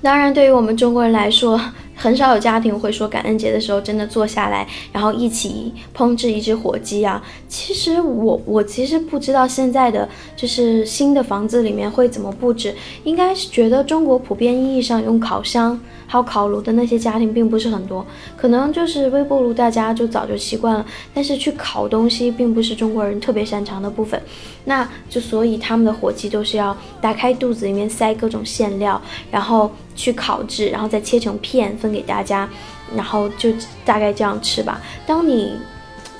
[0.00, 1.60] 当然，对于我们中国人来说，
[1.98, 7.20] 很少有家庭会说感恩节的时候真的坐下来，然后一起烹制一只火鸡啊。
[7.48, 12.72] 其实我我其实不知道现在的就是新的房子里面会怎么布置，
[13.02, 15.78] 应该是觉得中国普遍意义上用烤箱。
[16.10, 18.02] 还有烤炉的那些家庭并不是很多，
[18.34, 20.86] 可能就是微波炉，大家就早就习惯了。
[21.12, 24.18] 但是去烤东西并不是中国人特别擅长的部分，
[24.64, 28.98] 那就所以他们的火鸡都是要打开肚子里面塞各种馅料，
[29.30, 32.48] 然后去烤制，然后再切成片分分给大家，
[32.94, 33.50] 然后就
[33.84, 34.80] 大概这样吃吧。
[35.06, 35.54] 当你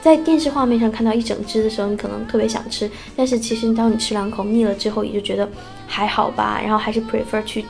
[0.00, 5.48] 在电视画面上看到一整只的时候，你可能特别想吃，但是其实当你吃两口腻了之后，也就觉得
[5.86, 7.64] 还好吧，然后还是 prefer 去。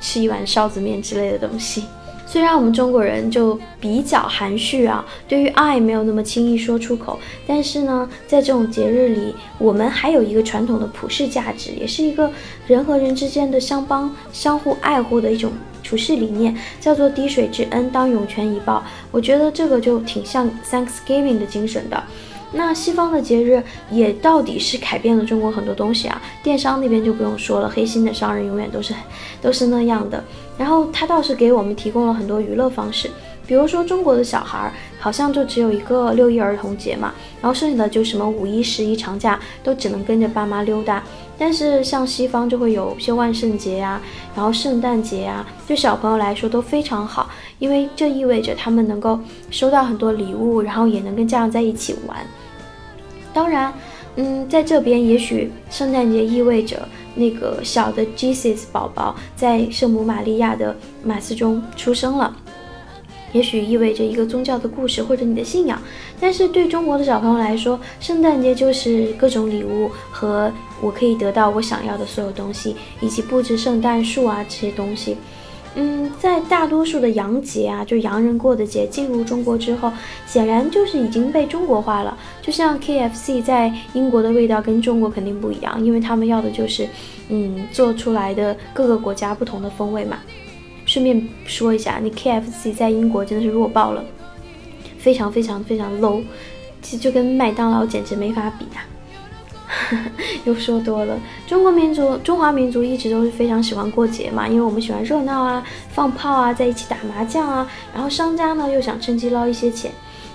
[0.00, 1.84] 吃一碗臊子面之类的东西，
[2.26, 12.30] 虽然我们中国人就比较含蓄啊，对于爱没有那么轻易说出口，但是呢，在这种节日里，我们还有一个传统的普世价值，也是一个
[12.66, 15.50] 人和人之间的相帮、相互爱护的一种
[15.84, 18.82] 处事理念，叫做滴水之恩当涌泉以报。
[19.12, 22.02] 我觉得这个就挺像 Thanksgiving 的精神的。
[22.56, 23.60] 那西方的节日
[23.90, 28.94] 也到底是改变了中国很多东西啊，电商那边就不用说了，黑心的商人永远都是
[29.42, 30.22] 都是那样的。
[30.56, 33.10] 然后他倒是给我们提供了很多娱乐方式，
[33.46, 41.02] 比如说中国的小孩儿好像就只有一个六一儿童节嘛，然后剩下的就什么五一、十一长假都只能跟着爸妈溜达。
[41.36, 44.00] 但是像西方就会有些万圣节呀，
[44.36, 47.28] 然后圣诞节呀，对小朋友来说都非常好，
[47.58, 49.18] 因为这意味着他们能够
[49.50, 52.24] 收到很多礼物，然后也能跟家长在一起玩。
[53.32, 53.74] 当然，
[54.14, 62.32] 嗯，在这边也许圣诞节意味着那个小的 Jesus 宝宝在圣母玛利亚的马斯中出生了，
[63.34, 65.78] 也许意味着一个宗教的故事或者你的信仰。
[66.18, 75.18] 但是对中国的小朋友来说，圣诞节就是各种礼物和我可以得到我想要的所有东西，以及布置圣诞树啊这些东西。
[75.76, 79.92] 嗯，在大多数的洋节啊，就洋人过的节进入中国之后，
[80.24, 82.16] 显然就是已经被中国化了。
[82.40, 86.88] 就像 KFC 在英国的味道跟中国肯定不一样，因为他们要的就是，
[87.28, 90.18] 嗯，做出来的各个国家不同的风味嘛。
[90.94, 94.04] 顺便说一下，你 KFC 在英国真的是弱爆了，
[94.96, 96.22] 非常非常非常 low，
[96.82, 98.86] 其实就跟麦当劳简直没法比啊。
[100.46, 101.18] 又说多了，
[101.48, 107.68] 中国民族、中华民族一直都是非常喜欢过节嘛，因为我们喜欢热闹啊、放炮啊，在一起打麻将啊。
[107.92, 109.90] 然后商家呢又想趁机捞一些钱，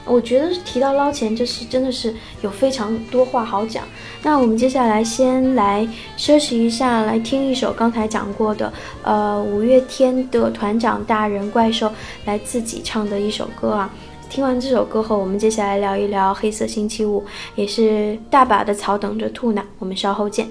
[0.05, 3.83] 我觉得提到捞钱，这是真的是有非常多话好讲。
[4.23, 5.87] 那我们接下来先来
[6.17, 8.73] 休息一下，来听一首刚才讲过的，
[9.03, 11.91] 呃，五月天的团长大人怪兽
[12.25, 13.93] 来自己唱的一首歌啊。
[14.29, 17.23] 听完这首歌后，我们接下来聊一聊黑色星期五，
[17.55, 19.63] 也是大把的草等着吐呢。
[19.79, 20.47] 我们稍后见。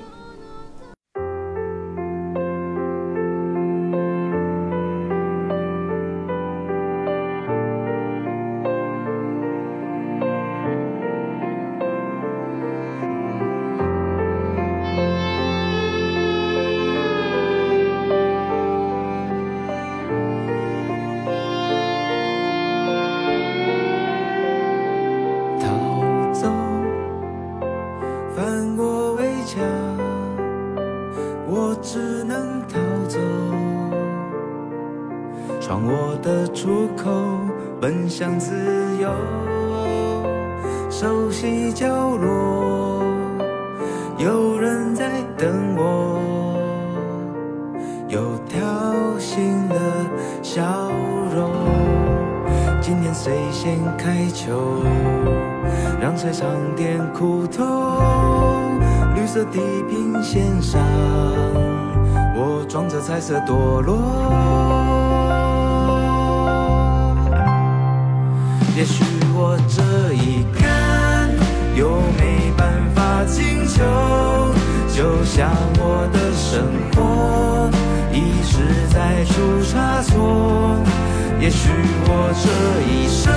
[74.99, 77.71] 就像我的生活
[78.13, 78.59] 一直
[78.93, 80.83] 在出差错。
[81.41, 81.71] 也许
[82.03, 82.51] 我这
[82.83, 83.31] 一生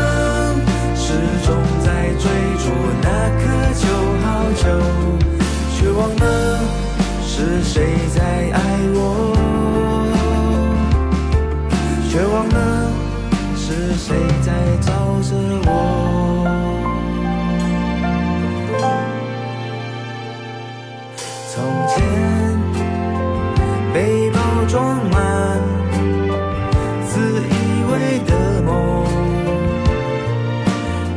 [0.95, 1.13] 始
[1.45, 1.53] 终
[1.85, 2.25] 在追
[2.57, 2.65] 逐
[3.03, 3.43] 那颗
[3.77, 3.85] 九
[4.23, 4.63] 号球
[5.75, 6.59] 却忘了
[7.23, 8.19] 是谁在
[8.53, 8.57] 爱
[8.95, 8.97] 我
[12.09, 12.91] 却忘了
[13.55, 14.51] 是谁在
[14.81, 14.89] 罩
[15.21, 15.29] 着
[15.67, 16.40] 我。
[21.53, 22.01] 从前
[23.93, 24.39] 背包
[24.69, 25.59] 装满
[27.09, 28.71] 自以为的梦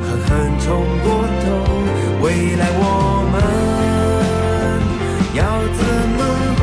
[0.02, 1.06] 狠狠冲过
[1.40, 1.44] 头
[2.20, 2.26] 未
[2.56, 2.82] 来我
[3.30, 3.34] 们
[5.36, 5.40] 要
[5.78, 5.80] 怎
[6.16, 6.20] 么
[6.58, 6.62] 过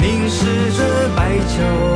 [0.00, 0.36] 凝视
[0.72, 0.78] 着
[1.14, 1.87] 白昼。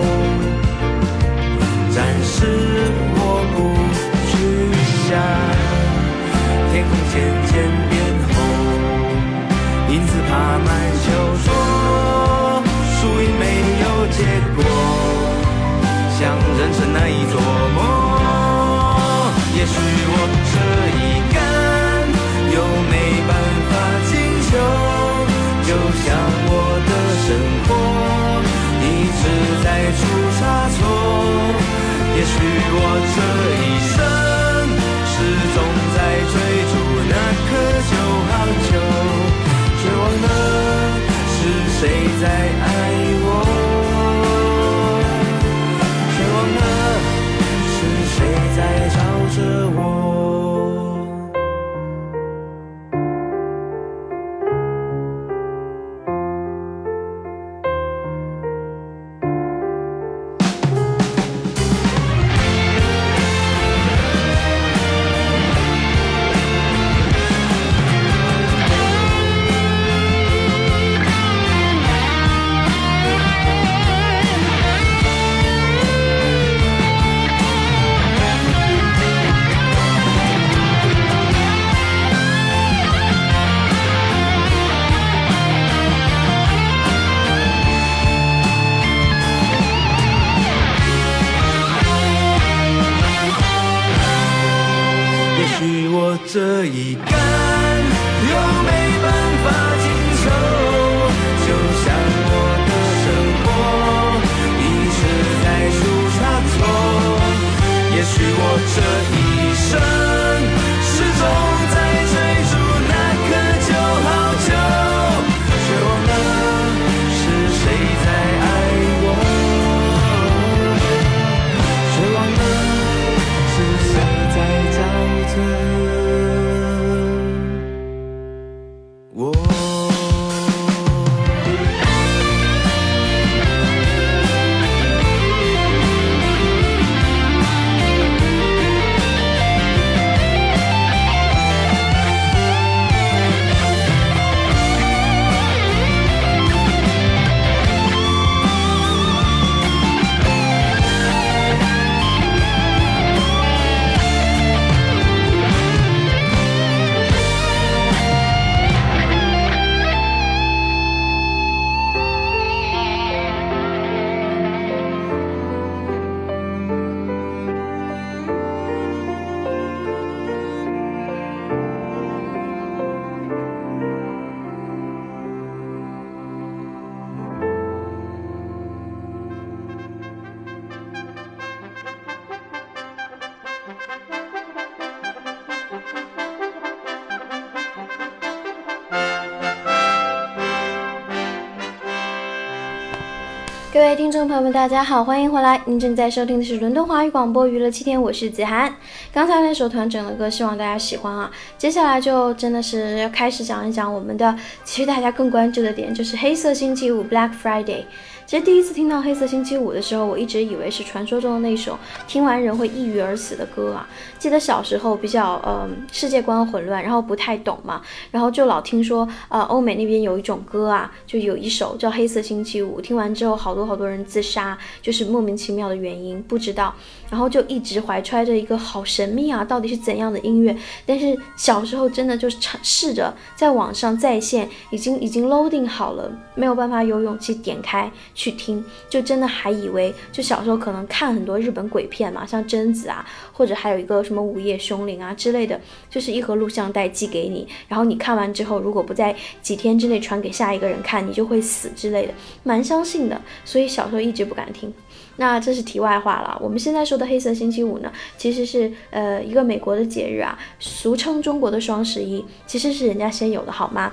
[194.12, 195.58] 众朋友们，大家好，欢迎回来。
[195.64, 198.70] 您正在收听的是伦敦华语广播娱乐七天，我是子涵。
[199.10, 201.30] 刚才那首团整的歌，希望大家喜欢啊。
[201.56, 207.84] 接下来就真的是要开始讲一讲我们的，其实大家更关注的点就是黑色星期五 （Black Friday）。
[208.32, 211.78] 其实第一次听到《黑色星期五》的时候，我一直以为是传说中的那首
[212.08, 213.86] 听完人会抑郁而死的歌啊。
[214.18, 226.74] 记得小时候比较呃世界观混乱，然后不太懂嘛，然后就老听说呃欧美那边有一种歌啊，就有一首叫《黑色星期五》，听完之后好多好多人自杀，就是莫名其妙的原因不知道，
[227.12, 230.56] 然后就一直怀揣着一个好神秘啊，到底是怎样的音乐？
[230.86, 245.60] 但是小时候真的就尝试着在网上在线，已经已经 loading 好了，没有办法有勇气点开去听，就真的还以为就小时候可能看很多日本鬼片嘛，像贞子啊，或者还有一个什么午夜凶铃啊之类的，
[245.90, 254.72] 就是一盒录像带寄给你，然后你看完之后，如果不在几天之内传给下一个人看，你就会死之类的，蛮相信的，所以小时候一直不敢听。
[255.16, 256.38] 那这是题外话了。
[256.40, 263.92] 我们现在说的黑色星期五呢，其实是呃一个美国的节日啊，俗称中国的双十一，其实是人家先有的，好吗？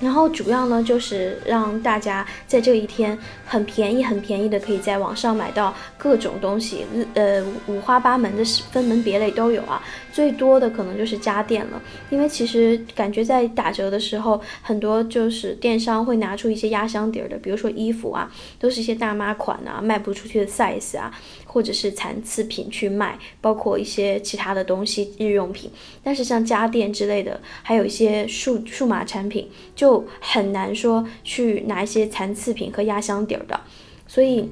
[0.00, 3.16] 然后主要呢，就是让大家在这一天
[3.46, 6.84] 很便宜、很便宜的，可以在网上买到各种东西，
[7.14, 9.82] 呃，五花八门的分门别类都有啊。
[10.12, 11.80] 最多的可能就是家电了，
[12.10, 21.12] 因为其实感觉在打折的时候，很多就是电商会拿出一些压箱底儿的，比如说衣服啊，都是一些大妈款啊，卖不出去的 size 啊，
[21.54, 25.70] 或者是残次品去卖，包括一些其他的东西日用品。
[26.02, 33.60] 但是像家电之类的，还有一些数数码产品，就很难说去拿一些残次品和压箱底儿的，
[34.08, 34.50] 所以。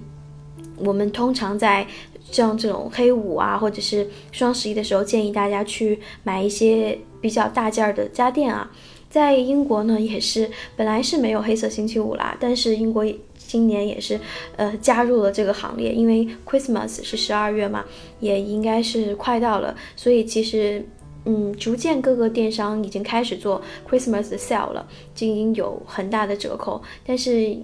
[0.79, 1.87] 我们通常在
[2.31, 8.71] 像这种黑五啊，或者是双十一的时候，建议大家去买一些比较大件儿的家电啊。
[9.11, 13.05] 在英国呢，也是本来是没有黑色星期五啦，但是英国
[13.53, 14.19] 今年也是
[14.57, 17.85] 呃加入了这个行列，因为 Christmas 是十二月嘛，
[18.19, 20.83] 也应该是快到了，所以其实
[21.27, 27.55] 嗯，逐渐各个电商已经开始做 Christmas 的 sale 了，就已经有很大的折扣，但是。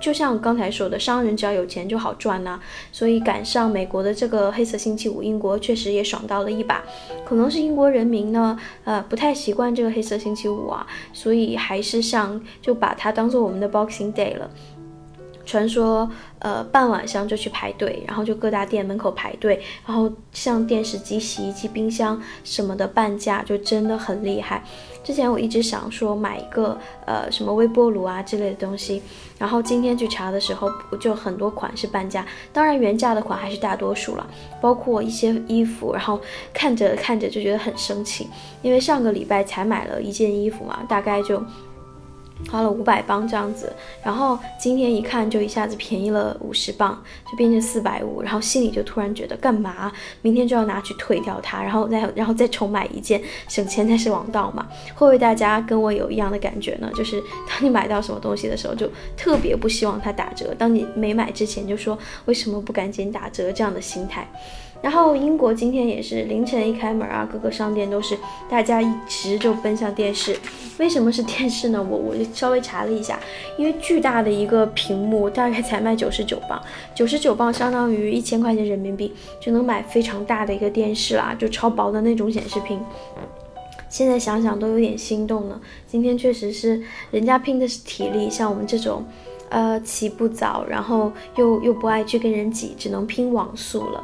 [0.00, 2.60] 就像刚才说的，商人只要有钱就好赚呐，
[2.92, 6.84] 所以赶上美国的这个黑色星期五，英国确实也爽到了一把。
[7.24, 14.50] 可能是英国人民呢，呃，不太习惯这个黑色星期五啊，所以还是像就把它当做我们的 Boxing Day 了。
[15.44, 24.62] 传说，呃，半晚上就去排队，然后就各大店门口排队，然后像电视机、洗衣机、冰箱什么的半价，就真的很厉害。
[25.02, 29.02] 之前我一直想说买一个呃什么微波炉啊之类的东西，
[29.38, 34.26] 然后今天去查的时候，就很多款是半价，当然原价的款还是大多数了，
[34.62, 36.18] 包括一些衣服，然后
[36.54, 38.28] 看着看着就觉得很生气，
[38.62, 41.42] 因为上个礼拜才买了一件衣服嘛，大概就。
[42.50, 43.72] 花了五百磅这样子，
[44.02, 49.90] 然后今天一看就一下子便宜了五十磅，就变成四百五，然后心里就突然觉得干嘛？
[50.22, 54.66] 明天就要拿去退掉它，然后再然后再重买一件，省钱才是王道嘛。
[54.94, 56.90] 会不会大家跟我有一样的感觉呢？
[56.94, 64.28] 就是当你买到什么东西的时候，就特别不希望它打折；当你没买之前，就说为什么不赶紧打折这样的心态。
[64.84, 68.14] 然后英国今天也是凌晨一开门啊，各个商店都是
[68.50, 70.36] 大家一直就奔向电视。
[70.76, 71.82] 为什么是电视呢？
[71.82, 73.18] 我 我就稍微查了一下，
[73.56, 76.62] 因为巨大的一个屏幕大概才卖九十九磅，
[76.94, 79.10] 九十九磅相当于一千块钱人民币
[79.40, 82.78] 就能买非常大的一个电视啦，就超薄的那种显示屏。
[83.88, 85.58] 现在想想都有点心动呢。
[85.86, 89.02] 今天确实是人家拼的是体力，像我们这种。
[89.50, 94.02] 呃，起不早，然后又又不爱去跟人挤，只能拼网速了。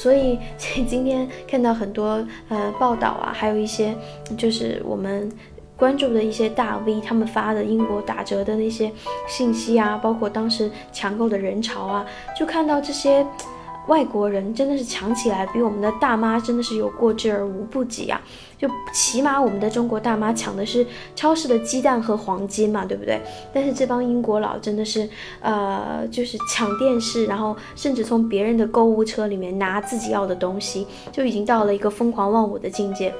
[0.00, 3.94] 所以今天看到很多呃报道啊，还有一些
[4.38, 5.30] 就是我们
[5.76, 8.90] 关注的一些大 V 他们发的英国打折的那些
[9.28, 12.06] 信息啊，包括当时抢购的人潮啊，
[12.38, 13.26] 就看到这些。
[13.90, 18.20] 外国人真的是抢起来，比我们的大妈真的是有过之而无不及啊！
[18.56, 20.86] 就起码我们的中国大妈抢的是
[21.16, 23.20] 超市的鸡蛋和黄金嘛，对不对？
[23.52, 25.08] 但是这帮英国佬真的是，
[25.40, 33.12] 呃，就是抢电视，然后甚至从别人的购物车里面拿自己要的东西，就已经到了一个疯狂忘我的境界。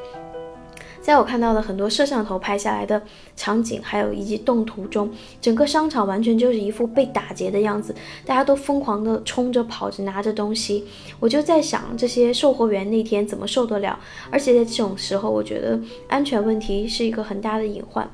[1.01, 3.01] 在我看到的很多摄像头拍下来的
[3.34, 7.94] 场景，还有以及动图中，整个商场完全就是一副被打劫的样子，
[8.24, 10.84] 大家都疯狂的冲着跑着拿着东西。
[11.18, 13.98] 我就在想，这些售货员那天怎么受得了？
[14.30, 18.09] 而且在这种时候，我觉得安全问题是一个很大的隐患。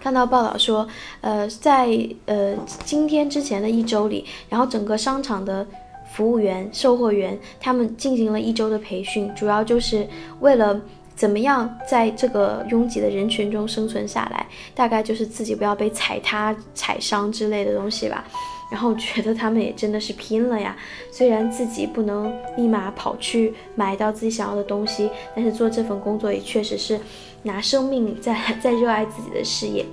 [0.00, 0.86] 看到报道说，
[1.20, 1.90] 呃，在
[2.26, 2.54] 呃
[2.84, 5.66] 今天之前的一周里，然后整个商场的
[6.12, 10.06] 服务员、售货员他们进行了一周的培训，主要就是
[10.38, 10.80] 为了。
[11.22, 14.44] 怎么样在这个拥挤的人群中生存下来？
[14.74, 18.24] 大概就是自己不要被踩踏、踩伤之类的东西吧。
[18.72, 20.76] 然后觉得他们也真的是拼了呀。
[21.12, 26.98] 虽然自己不能立马跑去买到自己想要的东西，但是做这份工作也确实是
[27.44, 29.86] 拿生命在在热爱自己的事业。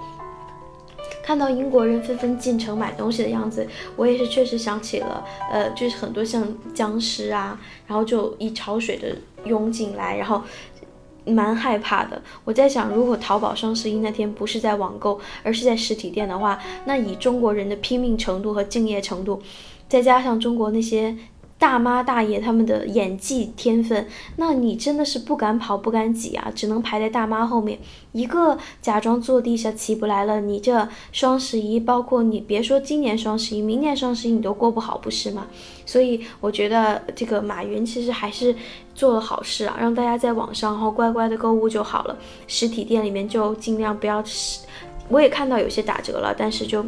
[1.23, 7.55] 看到英国人纷纷进城买东西的样子，我也是确实想起了，呃，就是很多像僵尸啊，
[7.85, 9.15] 然后就一潮水的
[9.45, 10.41] 涌进来，然后。
[11.29, 19.41] 蛮害怕的，我在想，如果淘宝双十一那天不是在网购，而是在实体店的话，那以中国人的拼命程度和敬业程度，
[19.87, 21.15] 再加上中国那些。
[21.59, 24.07] 大妈大爷他们的演技天分，
[24.37, 27.77] 那你真的是不敢跑不敢挤啊，只能排在大妈后面，
[28.13, 30.39] 一个假装坐地下起不来了。
[30.39, 35.47] 你这双十一，包括你别说今年双十一，明年双十一你都过不好，不是吗？
[35.89, 38.55] 所以我觉得这个马云其实还是
[38.93, 42.15] 做了好事啊，让大家在网上然后乖乖的购物就好了，
[42.47, 44.23] 实体店里面就尽量不要。
[45.07, 46.85] 我也看到有些打折了，但是就。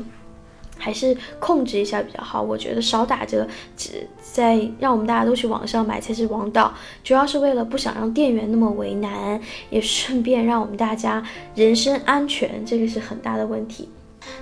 [0.84, 3.48] 还是控制一下比较好，我觉得少打折，
[3.78, 6.74] 只在让我们大家都去网上买才是王道。
[7.04, 9.40] 主要是为了不想让店员那么为难，
[9.70, 11.24] 也顺便让我们大家
[11.54, 13.90] 人身安全，这个是很大的问题。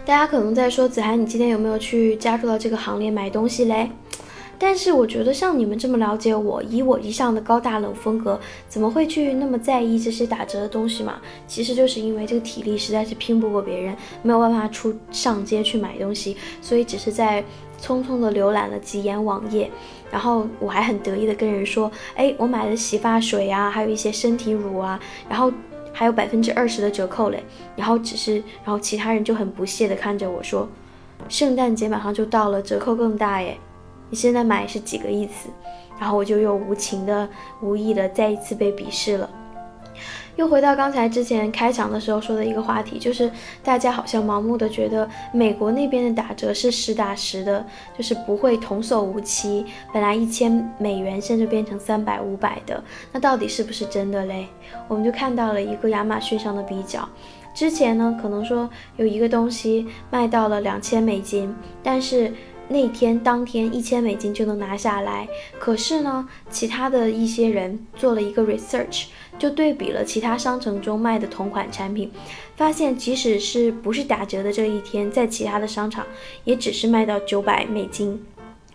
[0.06, 3.92] 大家可能在说子涵，你今天有没有去加入到这个行列买东西嘞？
[4.62, 8.38] 但是我觉得像你们这么了解我，以我一向的高大冷风格，
[8.68, 11.22] 怎么会去那么在意这些打折的东西嘛？
[11.48, 17.42] 其实就是因为这个体力实在是拼不过别人，没有办法出上街去买东西，所以只是在
[17.82, 19.72] 匆匆的浏览了几眼网页，
[20.12, 25.00] 然后我还很得意的跟人说，哎，我买了洗发水啊，还有一些身体乳啊，
[25.30, 25.50] 然后
[25.94, 27.42] 还有百分之二十的折扣嘞，
[27.78, 28.36] 然后只是，
[28.66, 30.68] 然后其他人就很不屑的看着我说，
[31.30, 33.58] 圣诞节马上就到了，折扣更大耶。
[34.10, 35.50] 你现在买是几个意思？
[36.00, 37.28] 然后我就又无情的、
[37.62, 39.30] 无意的再一次被鄙视了。
[40.36, 43.30] 又回到刚才之前开场的时候说的一个话题，就是
[43.62, 47.66] 大家好像盲目的觉得美国那边的打折是实打实的，
[47.98, 49.66] 就是不会童叟无欺。
[49.94, 52.82] 本来一千美元甚至变成三百、五百的，
[53.12, 54.48] 那到底是不是真的嘞？
[54.88, 57.06] 我们就看到了一个亚马逊上的比较。
[57.54, 61.54] 之前呢，可能说有一个东西卖到了两千美金，
[61.84, 62.34] 但是
[62.70, 65.28] 那天当天一千美金就能拿下来。
[65.60, 69.08] 可是呢，其他的一些人做了一个 research，
[69.38, 72.12] 就对比了其他商城中卖的同款产品，
[72.56, 76.06] 发现即使是不是打折的这一天，在其他的商场
[76.44, 78.24] 也只是卖到九百美金。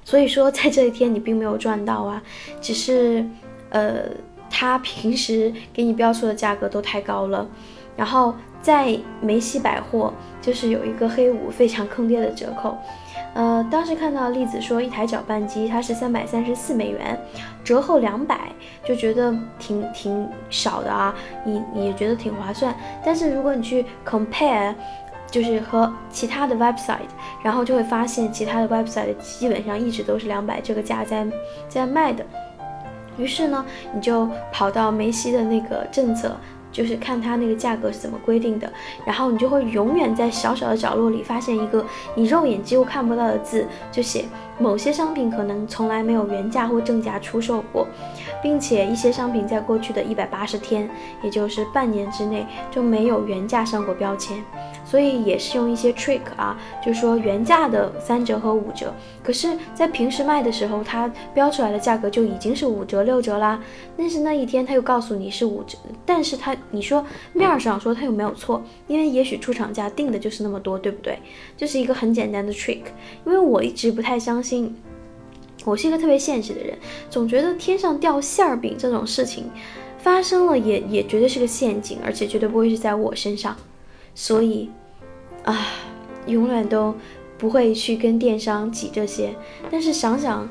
[0.05, 2.23] 所以说，在这一天你并没有赚到啊，
[2.61, 3.25] 只是
[3.71, 4.03] 呃，
[4.51, 7.49] 他平时给你标出的价格都太高了，
[7.97, 8.35] 然后。
[8.65, 12.75] 在梅西百货，就是有一个黑五非常坑爹的折扣，
[13.35, 17.19] 呃，当时看到栗子说一台搅拌机它是三百三十四美元，
[17.65, 18.39] 折后两百，
[18.85, 21.13] 就觉得挺挺少的啊，
[21.45, 22.73] 你你也觉得挺划算。
[23.05, 24.73] 但是如果你去 compare，
[25.29, 27.11] 就是和其他的 website，
[27.43, 31.27] 然后就会发现其他的 website 基本上一直都是两百这个价在
[31.69, 32.25] 在卖的。
[33.19, 36.37] 于是呢，你就跑到梅西的那个政策。
[36.75, 38.71] 就是看它那个价格是怎么规定的，
[39.07, 44.25] 然后你就会永远在小小的角落里发现一个你肉眼几乎看不到的字，就写
[44.59, 47.87] 某些商品可能从来没有原价或正价出售过，
[48.45, 50.87] 并且一些商品在过去的一百八十天，
[51.23, 54.37] 也就是半年之内就没有原价上过标签。
[54.85, 58.93] 所以也是用一些 trick 啊，就说原价的三折和五折，
[59.23, 63.59] 可是，在平时卖的时候，它标出来的价格就已经是五折六折啦。
[63.97, 71.19] 但是那一天他又告诉你是五折，但是他你说面上说他又没有错，因为也许出厂价定的就是那么多，对不对？
[71.57, 72.83] 就是一个很简单的 trick。
[73.25, 74.77] 因为我一直不太相信，
[75.65, 76.79] 我是一个特别现实的人，
[77.11, 79.51] 总觉得天上掉馅儿饼这种事情
[79.99, 83.57] 发生了也也绝对是个陷阱，而且绝对不会是在我身上，
[84.15, 84.71] 所以。
[85.45, 85.67] 啊，
[86.27, 86.95] 永远都
[87.37, 89.35] 不会去跟电商挤这些。
[89.71, 90.49] 但是想想，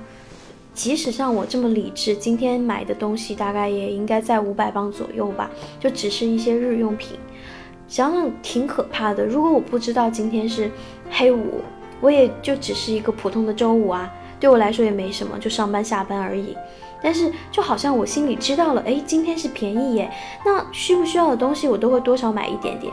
[0.72, 5.49] 即使像我这么理智，今天买的东西大概也应该在五百磅左右吧，
[5.80, 7.18] 就只是一些日用品。
[7.88, 9.26] 想想挺可怕的。
[9.26, 10.70] 如果我不知道今天是
[11.09, 11.61] 黑五，
[11.99, 16.53] 我也就只是一个普通的周五啊，对我来说也没什么，就上班下班而已。
[17.01, 20.11] 但是就好像我心里知道了，哎，今天是便宜耶，
[20.43, 22.91] 那需不需要的东西我都会多少买一点点。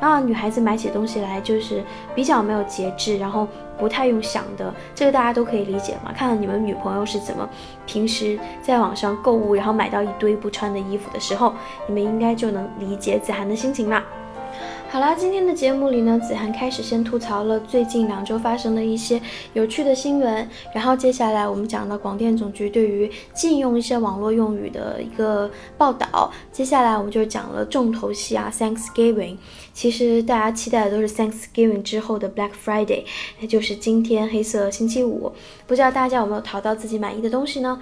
[0.00, 1.84] 啊女孩子买起东西来就是
[2.14, 3.46] 比较没有节制，然后
[3.78, 6.14] 不太用想的，这个大家都可以理解嘛。
[6.16, 7.46] 看看你们女朋友是怎么
[7.84, 11.52] 平时在网上购物，然后买到一堆不穿的衣服的时候，
[11.86, 14.02] 你们应该就能理解子涵的心情了。
[14.88, 19.20] 好啦，今天的节目里呢，子涵开始先吐槽了最近两周发生的一些
[19.52, 29.36] 有趣的新闻，然后接下来我们讲了广电总局对于禁用一些网络用语的一个报道，接下来我们就讲了重头戏啊，Thanksgiving。
[29.76, 33.04] 其实大家期待的都是 Thanksgiving 之后的 Black Friday，
[33.38, 35.30] 也就是今天黑色星期五。
[35.66, 37.78] 不知道大家有没有淘到自己满意的东西呢？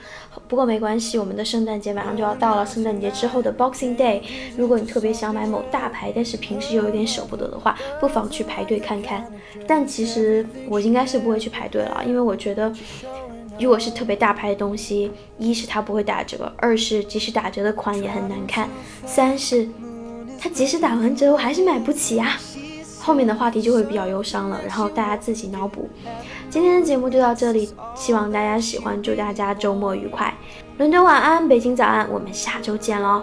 [0.48, 4.22] 不过没关系，我们的圣诞节马上就要到了，圣诞节之后的 Boxing Day，
[4.56, 9.24] 如果你特别想买某大牌，但是平时又有点舍不得的话，不妨去排队看看。
[9.64, 12.74] 但其实我应该是不会去排队了，因为我觉得，
[13.60, 18.68] 如果是特别大牌的东西，一是它不会打折，二是即使打折的款也很难看，
[19.06, 19.68] 三是。
[20.44, 22.36] 他即使打完折，我还是买不起呀。
[23.00, 25.88] 后面的话题就会比较忧伤了，然后大家自己脑补。
[26.50, 30.34] 今天的节目就到这里，希望大家喜欢，祝大家周末愉快。
[30.76, 33.22] 伦敦晚安，北京早安，我们下周见喽。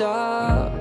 [0.00, 0.72] stop.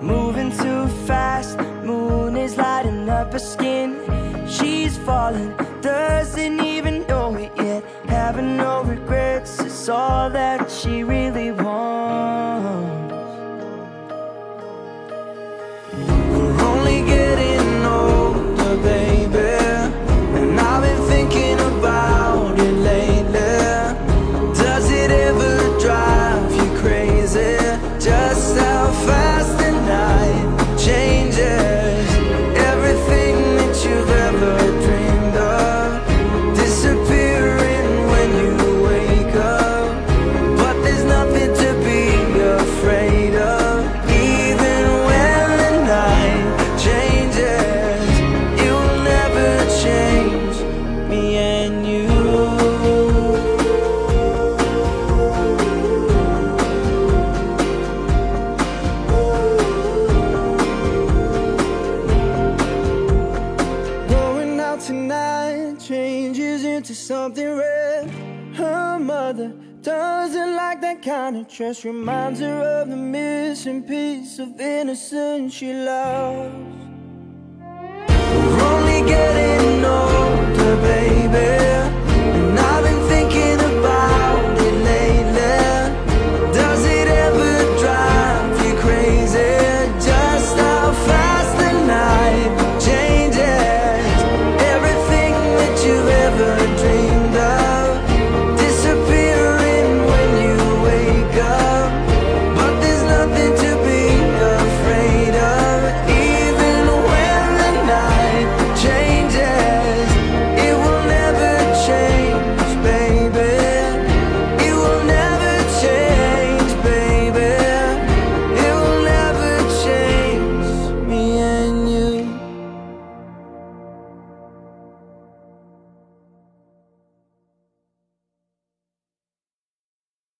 [0.00, 3.88] Moving too fast, moon is lighting up her skin.
[4.48, 5.52] She's falling,
[5.82, 7.84] doesn't even know it yet.
[8.06, 13.12] Having no regrets, it's all that she really wants.
[16.32, 19.19] We're only getting older, baby